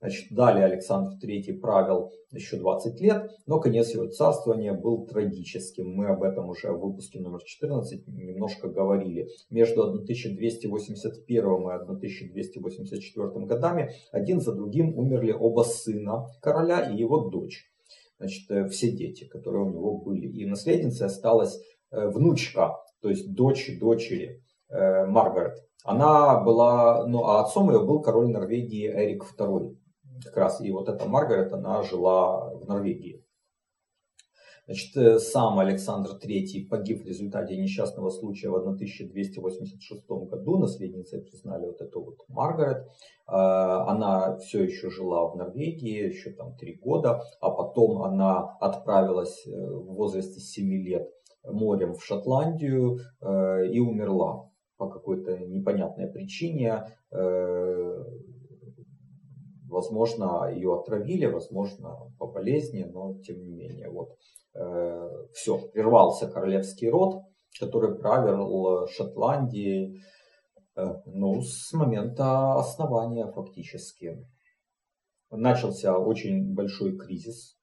Значит, 0.00 0.32
далее 0.32 0.64
Александр 0.64 1.12
III 1.22 1.60
правил 1.60 2.10
еще 2.32 2.56
20 2.56 3.00
лет, 3.00 3.30
но 3.46 3.60
конец 3.60 3.94
его 3.94 4.08
царствования 4.08 4.72
был 4.72 5.06
трагическим. 5.06 5.94
Мы 5.94 6.06
об 6.06 6.24
этом 6.24 6.48
уже 6.48 6.72
в 6.72 6.80
выпуске 6.80 7.20
номер 7.20 7.40
14 7.44 8.08
немножко 8.08 8.68
говорили. 8.68 9.28
Между 9.50 9.82
1281 9.82 11.24
и 11.24 11.44
1284 11.44 13.46
годами 13.46 13.92
один 14.10 14.40
за 14.40 14.54
другим 14.54 14.98
умерли 14.98 15.32
оба 15.32 15.62
сына 15.62 16.26
короля 16.40 16.90
и 16.90 16.96
его 16.96 17.28
дочь 17.28 17.71
значит, 18.22 18.50
э, 18.50 18.68
все 18.68 18.92
дети, 18.92 19.26
которые 19.26 19.64
у 19.64 19.70
него 19.70 19.98
были. 19.98 20.26
И 20.26 20.46
наследницей 20.46 21.06
осталась 21.06 21.58
э, 21.90 22.08
внучка, 22.08 22.76
то 23.00 23.08
есть 23.08 23.34
дочь 23.34 23.70
дочери 23.80 24.42
э, 24.70 25.06
Маргарет. 25.06 25.58
Она 25.84 26.40
была, 26.40 27.06
ну 27.06 27.24
а 27.24 27.40
отцом 27.40 27.70
ее 27.70 27.84
был 27.84 28.00
король 28.00 28.28
Норвегии 28.28 28.88
Эрик 28.88 29.24
II. 29.36 29.76
Как 30.24 30.36
раз 30.36 30.60
и 30.60 30.70
вот 30.70 30.88
эта 30.88 31.08
Маргарет, 31.08 31.52
она 31.52 31.82
жила 31.82 32.54
в 32.54 32.68
Норвегии. 32.68 33.21
Значит, 34.72 34.96
э, 34.96 35.18
сам 35.18 35.58
Александр 35.58 36.12
III 36.12 36.66
погиб 36.66 37.02
в 37.02 37.06
результате 37.06 37.58
несчастного 37.58 38.08
случая 38.08 38.48
в 38.48 38.56
1286 38.56 40.08
году. 40.08 40.56
Наследницей 40.56 41.20
признали 41.20 41.66
вот 41.66 41.82
эту 41.82 42.02
вот 42.02 42.24
Маргарет. 42.28 42.88
А, 43.26 43.86
она 43.90 44.38
все 44.38 44.64
еще 44.64 44.88
жила 44.88 45.28
в 45.28 45.36
Норвегии, 45.36 46.08
еще 46.08 46.30
там 46.30 46.56
три 46.56 46.76
года, 46.76 47.20
а 47.42 47.50
потом 47.50 48.00
она 48.02 48.56
отправилась 48.60 49.46
э, 49.46 49.50
в 49.50 49.92
возрасте 49.92 50.40
7 50.40 50.72
лет 50.82 51.06
морем 51.44 51.92
в 51.92 52.02
Шотландию 52.02 53.00
э, 53.20 53.66
и 53.66 53.78
умерла 53.78 54.48
по 54.78 54.88
какой-то 54.88 55.36
непонятной 55.36 56.06
причине. 56.06 56.86
Возможно, 59.72 60.52
ее 60.54 60.74
отравили, 60.74 61.24
возможно, 61.24 61.96
по 62.18 62.26
болезни, 62.26 62.84
но 62.84 63.14
тем 63.20 63.42
не 63.42 63.50
менее. 63.52 63.88
Вот 63.88 64.10
э, 64.10 64.14
все, 64.54 65.58
прервался 65.72 66.28
королевский 66.28 66.88
род, 66.90 67.22
который 67.58 67.98
правил 67.98 68.86
Шотландией 68.88 70.02
э, 70.76 70.94
ну, 71.06 71.40
с 71.42 71.72
момента 71.72 72.54
основания 72.54 73.30
фактически. 73.30 74.26
Начался 75.30 75.96
очень 75.96 76.54
большой 76.54 76.96
кризис 76.98 77.56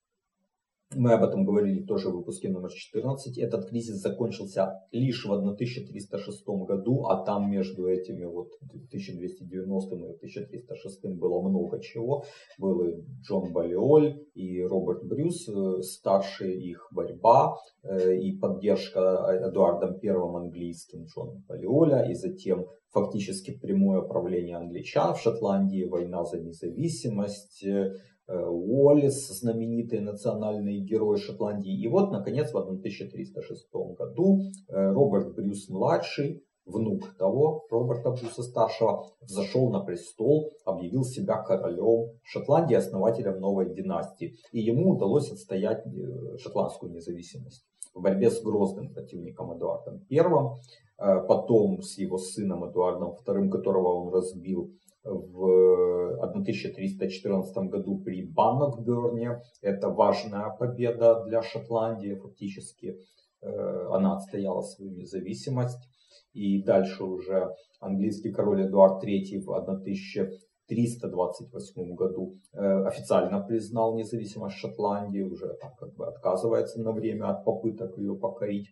Мы 0.95 1.13
об 1.13 1.23
этом 1.23 1.45
говорили 1.45 1.83
тоже 1.83 2.09
в 2.09 2.13
выпуске 2.13 2.49
номер 2.49 2.71
14. 2.71 3.37
Этот 3.37 3.69
кризис 3.69 4.01
закончился 4.01 4.81
лишь 4.91 5.23
в 5.23 5.31
1306 5.31 6.43
году, 6.47 7.05
а 7.05 7.23
там 7.23 7.51
между 7.51 7.87
этими 7.87 8.25
вот 8.25 8.47
1290 8.63 9.95
и 9.95 10.15
1306 10.15 11.05
было 11.15 11.47
много 11.47 11.79
чего. 11.79 12.23
Был 12.57 12.81
и 12.85 13.03
Джон 13.21 13.53
Балиоль, 13.53 14.25
и 14.33 14.63
Роберт 14.63 15.03
Брюс, 15.03 15.47
э, 15.47 15.83
старшая 15.83 16.53
их 16.53 16.87
борьба 16.91 17.55
э, 17.83 18.15
и 18.17 18.39
поддержка 18.39 18.99
Эдуардом 19.47 19.99
I 20.01 20.09
английским 20.09 21.05
Джоном 21.05 21.43
Балиоля, 21.47 22.09
и 22.09 22.15
затем 22.15 22.65
фактически 22.91 23.55
прямое 23.55 24.01
правление 24.01 24.57
англичан 24.57 25.13
в 25.13 25.19
Шотландии, 25.19 25.83
война 25.83 26.23
за 26.23 26.39
независимость, 26.39 27.63
э, 27.63 27.91
Уоллес, 28.35 29.27
знаменитый 29.27 30.01
национальный 30.01 30.79
герой 30.79 31.17
Шотландии. 31.17 31.73
И 31.73 31.87
вот, 31.87 32.11
наконец, 32.11 32.51
в 32.51 32.57
1306 32.57 33.69
году 33.97 34.41
э, 34.67 34.91
Роберт 34.91 35.35
Брюс-младший, 35.35 36.43
внук 36.69 37.15
того, 37.17 37.65
Роберта 37.69 38.11
Брюса-старшего, 38.11 39.07
взошел 39.21 39.71
на 39.71 39.79
престол, 39.79 40.51
объявил 40.65 41.03
себя 41.03 41.41
королем 41.41 42.11
Шотландии, 42.23 42.75
основателем 42.75 43.39
новой 43.39 43.73
династии. 43.73 44.35
И 44.51 44.59
ему 44.59 44.91
удалось 44.91 45.31
отстоять 45.31 45.85
э, 45.85 46.37
шотландскую 46.37 46.91
независимость 46.91 47.65
в 47.93 48.01
борьбе 48.01 48.29
с 48.29 48.41
грозным 48.41 48.93
противником 48.93 49.57
Эдуардом 49.57 50.05
I, 50.09 50.19
э, 50.19 51.27
потом 51.27 51.81
с 51.81 51.97
его 51.97 52.17
сыном 52.17 52.69
Эдуардом 52.69 53.15
II, 53.25 53.49
которого 53.49 54.03
он 54.03 54.13
разбил 54.13 54.71
в 55.03 56.19
1314 56.21 57.57
году 57.69 57.99
при 57.99 58.25
Баннокберне. 58.25 59.41
Это 59.61 59.89
важная 59.89 60.49
победа 60.57 61.25
для 61.25 61.41
Шотландии, 61.41 62.15
фактически 62.15 62.97
э, 63.41 63.49
она 63.91 64.15
отстояла 64.15 64.61
свою 64.61 64.91
независимость. 64.91 65.89
И 66.33 66.63
дальше 66.63 67.03
уже 67.03 67.53
английский 67.79 68.31
король 68.31 68.67
Эдуард 68.67 69.03
III 69.03 69.41
в 69.41 69.51
1328 69.51 71.95
году 71.95 72.37
э, 72.53 72.85
официально 72.85 73.41
признал 73.41 73.95
независимость 73.95 74.57
Шотландии, 74.57 75.21
уже 75.21 75.57
как 75.79 75.95
бы 75.95 76.05
отказывается 76.07 76.79
на 76.81 76.91
время 76.91 77.29
от 77.29 77.43
попыток 77.43 77.97
ее 77.97 78.15
покорить. 78.15 78.67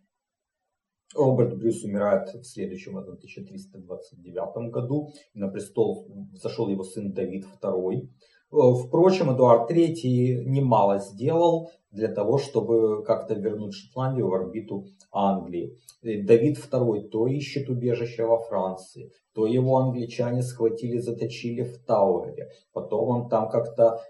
Роберт 1.17 1.57
Брюс 1.57 1.83
умирает 1.83 2.33
в 2.33 2.43
следующем 2.43 2.97
1329 2.97 4.71
году. 4.71 5.09
На 5.33 5.47
престол 5.49 6.07
зашел 6.33 6.69
его 6.69 6.83
сын 6.83 7.11
Давид 7.11 7.45
II. 7.61 8.07
Э, 8.51 8.73
впрочем, 8.85 9.33
Эдуард 9.33 9.69
III 9.69 10.45
немало 10.45 10.99
сделал 10.99 11.71
для 11.91 12.07
того, 12.07 12.37
чтобы 12.37 13.03
как-то 13.03 13.33
вернуть 13.33 13.73
Шотландию 13.73 14.29
в 14.29 14.33
орбиту 14.33 14.85
Англии. 15.11 15.77
Э, 16.01 16.21
Давид 16.21 16.57
II 16.57 17.09
то 17.09 17.27
ищет 17.27 17.69
убежище 17.69 18.25
во 18.25 18.39
Франции, 18.39 19.11
то 19.33 19.47
его 19.47 19.77
англичане 19.77 20.43
схватили, 20.43 20.99
заточили 20.99 21.63
в 21.63 21.83
Тауэре. 21.83 22.49
Потом 22.71 23.09
он 23.09 23.29
там 23.29 23.49
как-то 23.49 24.01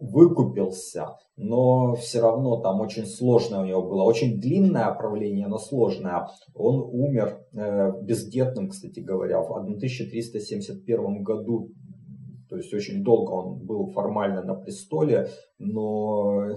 выкупился, 0.00 1.18
но 1.36 1.94
все 1.94 2.20
равно 2.20 2.56
там 2.60 2.80
очень 2.80 3.06
сложное 3.06 3.60
у 3.60 3.66
него 3.66 3.82
было, 3.82 4.02
очень 4.02 4.40
длинное 4.40 4.92
правление, 4.94 5.46
но 5.46 5.58
сложное. 5.58 6.26
Он 6.54 6.80
умер 6.80 7.38
э, 7.52 7.92
бездетным, 8.02 8.70
кстати 8.70 9.00
говоря, 9.00 9.40
в 9.42 9.52
1371 9.52 11.22
году, 11.22 11.70
то 12.48 12.56
есть 12.56 12.72
очень 12.74 13.04
долго 13.04 13.30
он 13.30 13.64
был 13.64 13.90
формально 13.90 14.42
на 14.42 14.54
престоле, 14.54 15.28
но 15.58 16.48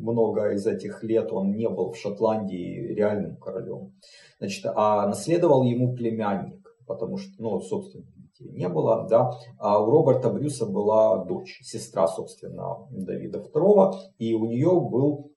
много 0.00 0.52
из 0.52 0.66
этих 0.66 1.02
лет 1.02 1.32
он 1.32 1.52
не 1.52 1.68
был 1.68 1.92
в 1.92 1.96
Шотландии 1.96 2.94
реальным 2.94 3.36
королем. 3.36 3.94
Значит, 4.38 4.66
а 4.74 5.06
наследовал 5.06 5.64
ему 5.64 5.94
племянник, 5.94 6.62
потому 6.86 7.16
что, 7.16 7.32
ну, 7.42 7.60
собственно, 7.60 8.04
не 8.40 8.68
было, 8.68 9.06
да, 9.08 9.32
а 9.58 9.82
у 9.82 9.90
Роберта 9.90 10.30
Брюса 10.30 10.66
была 10.66 11.24
дочь, 11.24 11.60
сестра, 11.62 12.06
собственно, 12.06 12.86
Давида 12.90 13.38
II, 13.38 13.92
и 14.18 14.34
у 14.34 14.46
нее 14.46 14.80
был 14.80 15.32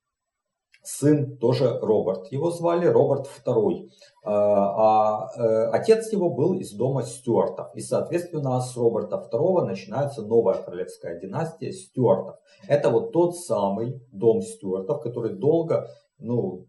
сын 0.82 1.36
тоже 1.38 1.78
Роберт. 1.80 2.30
Его 2.32 2.50
звали 2.50 2.86
Роберт 2.86 3.28
II. 3.46 3.88
А, 4.24 4.32
а 4.32 5.28
э, 5.36 5.66
отец 5.72 6.12
его 6.12 6.30
был 6.30 6.54
из 6.54 6.72
дома 6.72 7.02
Стюартов. 7.02 7.74
И, 7.74 7.80
соответственно, 7.80 8.60
с 8.60 8.76
Роберта 8.76 9.16
II 9.32 9.64
начинается 9.64 10.22
новая 10.22 10.54
королевская 10.54 11.20
династия 11.20 11.72
Стюартов. 11.72 12.36
Это 12.66 12.90
вот 12.90 13.12
тот 13.12 13.36
самый 13.36 14.00
дом 14.12 14.42
Стюартов, 14.42 15.00
который 15.02 15.34
долго, 15.34 15.88
ну, 16.18 16.66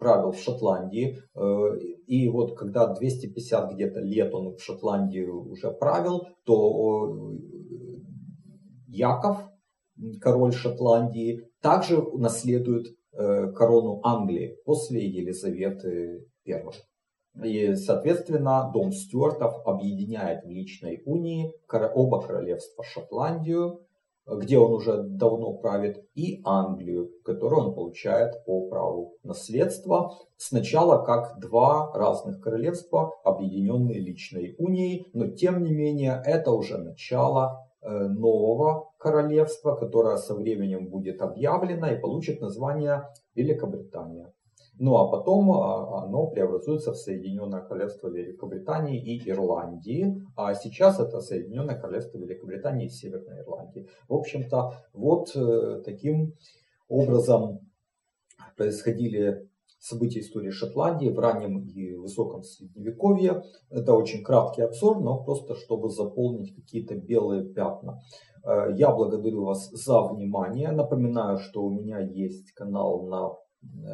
правил 0.00 0.32
в 0.32 0.38
Шотландии. 0.38 1.18
Э, 1.36 1.78
и 2.06 2.28
вот 2.28 2.56
когда 2.58 2.92
250 2.92 3.74
где-то 3.74 4.00
лет 4.00 4.34
он 4.34 4.56
в 4.56 4.60
Шотландии 4.60 5.22
уже 5.22 5.70
правил, 5.70 6.26
то 6.44 7.36
Яков, 8.88 9.36
король 10.20 10.52
Шотландии, 10.52 11.42
также 11.60 12.02
наследует 12.16 12.86
э, 13.12 13.52
корону 13.52 14.00
Англии 14.02 14.56
после 14.64 15.06
Елизаветы 15.06 16.26
I. 16.48 16.64
И, 17.44 17.74
соответственно, 17.76 18.70
дом 18.74 18.90
Стюартов 18.90 19.64
объединяет 19.64 20.44
в 20.44 20.48
личной 20.48 21.02
унии 21.04 21.52
оба 21.94 22.20
королевства 22.20 22.82
Шотландию, 22.82 23.86
где 24.36 24.58
он 24.58 24.72
уже 24.72 25.02
давно 25.02 25.54
правит, 25.54 26.04
и 26.14 26.40
Англию, 26.44 27.10
которую 27.24 27.68
он 27.68 27.74
получает 27.74 28.44
по 28.44 28.68
праву 28.68 29.14
наследства. 29.22 30.12
Сначала 30.36 31.04
как 31.04 31.38
два 31.40 31.92
разных 31.92 32.40
королевства, 32.40 33.12
объединенные 33.24 33.98
личной 33.98 34.54
унией, 34.58 35.06
но 35.12 35.28
тем 35.28 35.62
не 35.62 35.72
менее 35.72 36.22
это 36.24 36.52
уже 36.52 36.78
начало 36.78 37.66
э, 37.82 37.88
нового 37.90 38.90
королевства, 38.98 39.74
которое 39.74 40.16
со 40.16 40.34
временем 40.34 40.88
будет 40.88 41.20
объявлено 41.22 41.88
и 41.88 42.00
получит 42.00 42.40
название 42.40 43.08
Великобритания. 43.34 44.32
Ну 44.80 44.96
а 44.96 45.08
потом 45.08 45.52
а, 45.52 46.04
оно 46.04 46.26
преобразуется 46.28 46.92
в 46.92 46.96
Соединенное 46.96 47.60
Королевство 47.60 48.08
Великобритании 48.08 48.98
и 48.98 49.28
Ирландии. 49.28 50.16
А 50.36 50.54
сейчас 50.54 50.98
это 50.98 51.20
Соединенное 51.20 51.78
Королевство 51.78 52.16
Великобритании 52.16 52.86
и 52.86 52.88
Северной 52.88 53.40
Ирландии. 53.42 53.86
В 54.08 54.14
общем-то, 54.14 54.72
вот 54.94 55.36
э, 55.36 55.82
таким 55.84 56.32
образом 56.88 57.60
происходили 58.56 59.50
события 59.78 60.20
истории 60.20 60.50
Шотландии 60.50 61.10
в 61.10 61.18
раннем 61.18 61.60
и 61.60 61.96
высоком 61.96 62.42
средневековье. 62.42 63.42
Это 63.68 63.92
очень 63.92 64.24
краткий 64.24 64.62
обзор, 64.62 65.00
но 65.02 65.22
просто 65.22 65.56
чтобы 65.56 65.90
заполнить 65.90 66.54
какие-то 66.56 66.94
белые 66.94 67.44
пятна. 67.44 68.00
Э, 68.46 68.72
я 68.74 68.90
благодарю 68.92 69.44
вас 69.44 69.68
за 69.72 70.00
внимание. 70.00 70.70
Напоминаю, 70.70 71.36
что 71.36 71.64
у 71.64 71.70
меня 71.70 71.98
есть 71.98 72.52
канал 72.52 73.02
на 73.06 73.28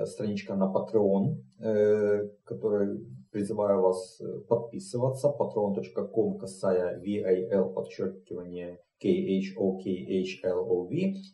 страничка 0.04 0.54
на 0.54 0.72
Patreon, 0.72 1.42
э, 1.60 2.28
который 2.44 3.06
призываю 3.30 3.82
вас 3.82 4.20
э, 4.20 4.40
подписываться. 4.48 5.28
patreon.com 5.28 6.38
касая 6.38 7.00
VAL 7.00 7.72
подчеркивание 7.72 8.80
KHOKHLOV. 9.02 10.88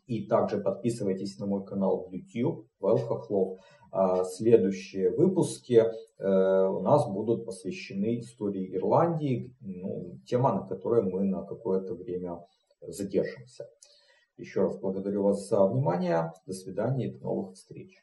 И 0.06 0.26
также 0.26 0.58
подписывайтесь 0.58 1.38
на 1.38 1.46
мой 1.46 1.64
канал 1.64 2.08
в 2.08 2.12
YouTube 2.12 2.66
Вэл 2.80 2.98
Хохлов. 2.98 3.60
А 3.94 4.24
следующие 4.24 5.10
выпуски 5.10 5.84
у 6.18 6.80
нас 6.80 7.06
будут 7.12 7.44
посвящены 7.44 8.20
истории 8.20 8.74
Ирландии, 8.74 9.54
ну, 9.60 10.18
тема, 10.24 10.54
на 10.54 10.66
которой 10.66 11.02
мы 11.02 11.24
на 11.24 11.42
какое-то 11.42 11.94
время 11.94 12.42
задержимся. 12.80 13.66
Еще 14.38 14.62
раз 14.62 14.78
благодарю 14.78 15.24
вас 15.24 15.46
за 15.46 15.66
внимание. 15.66 16.32
До 16.46 16.54
свидания 16.54 17.08
и 17.08 17.12
до 17.12 17.24
новых 17.24 17.54
встреч. 17.54 18.02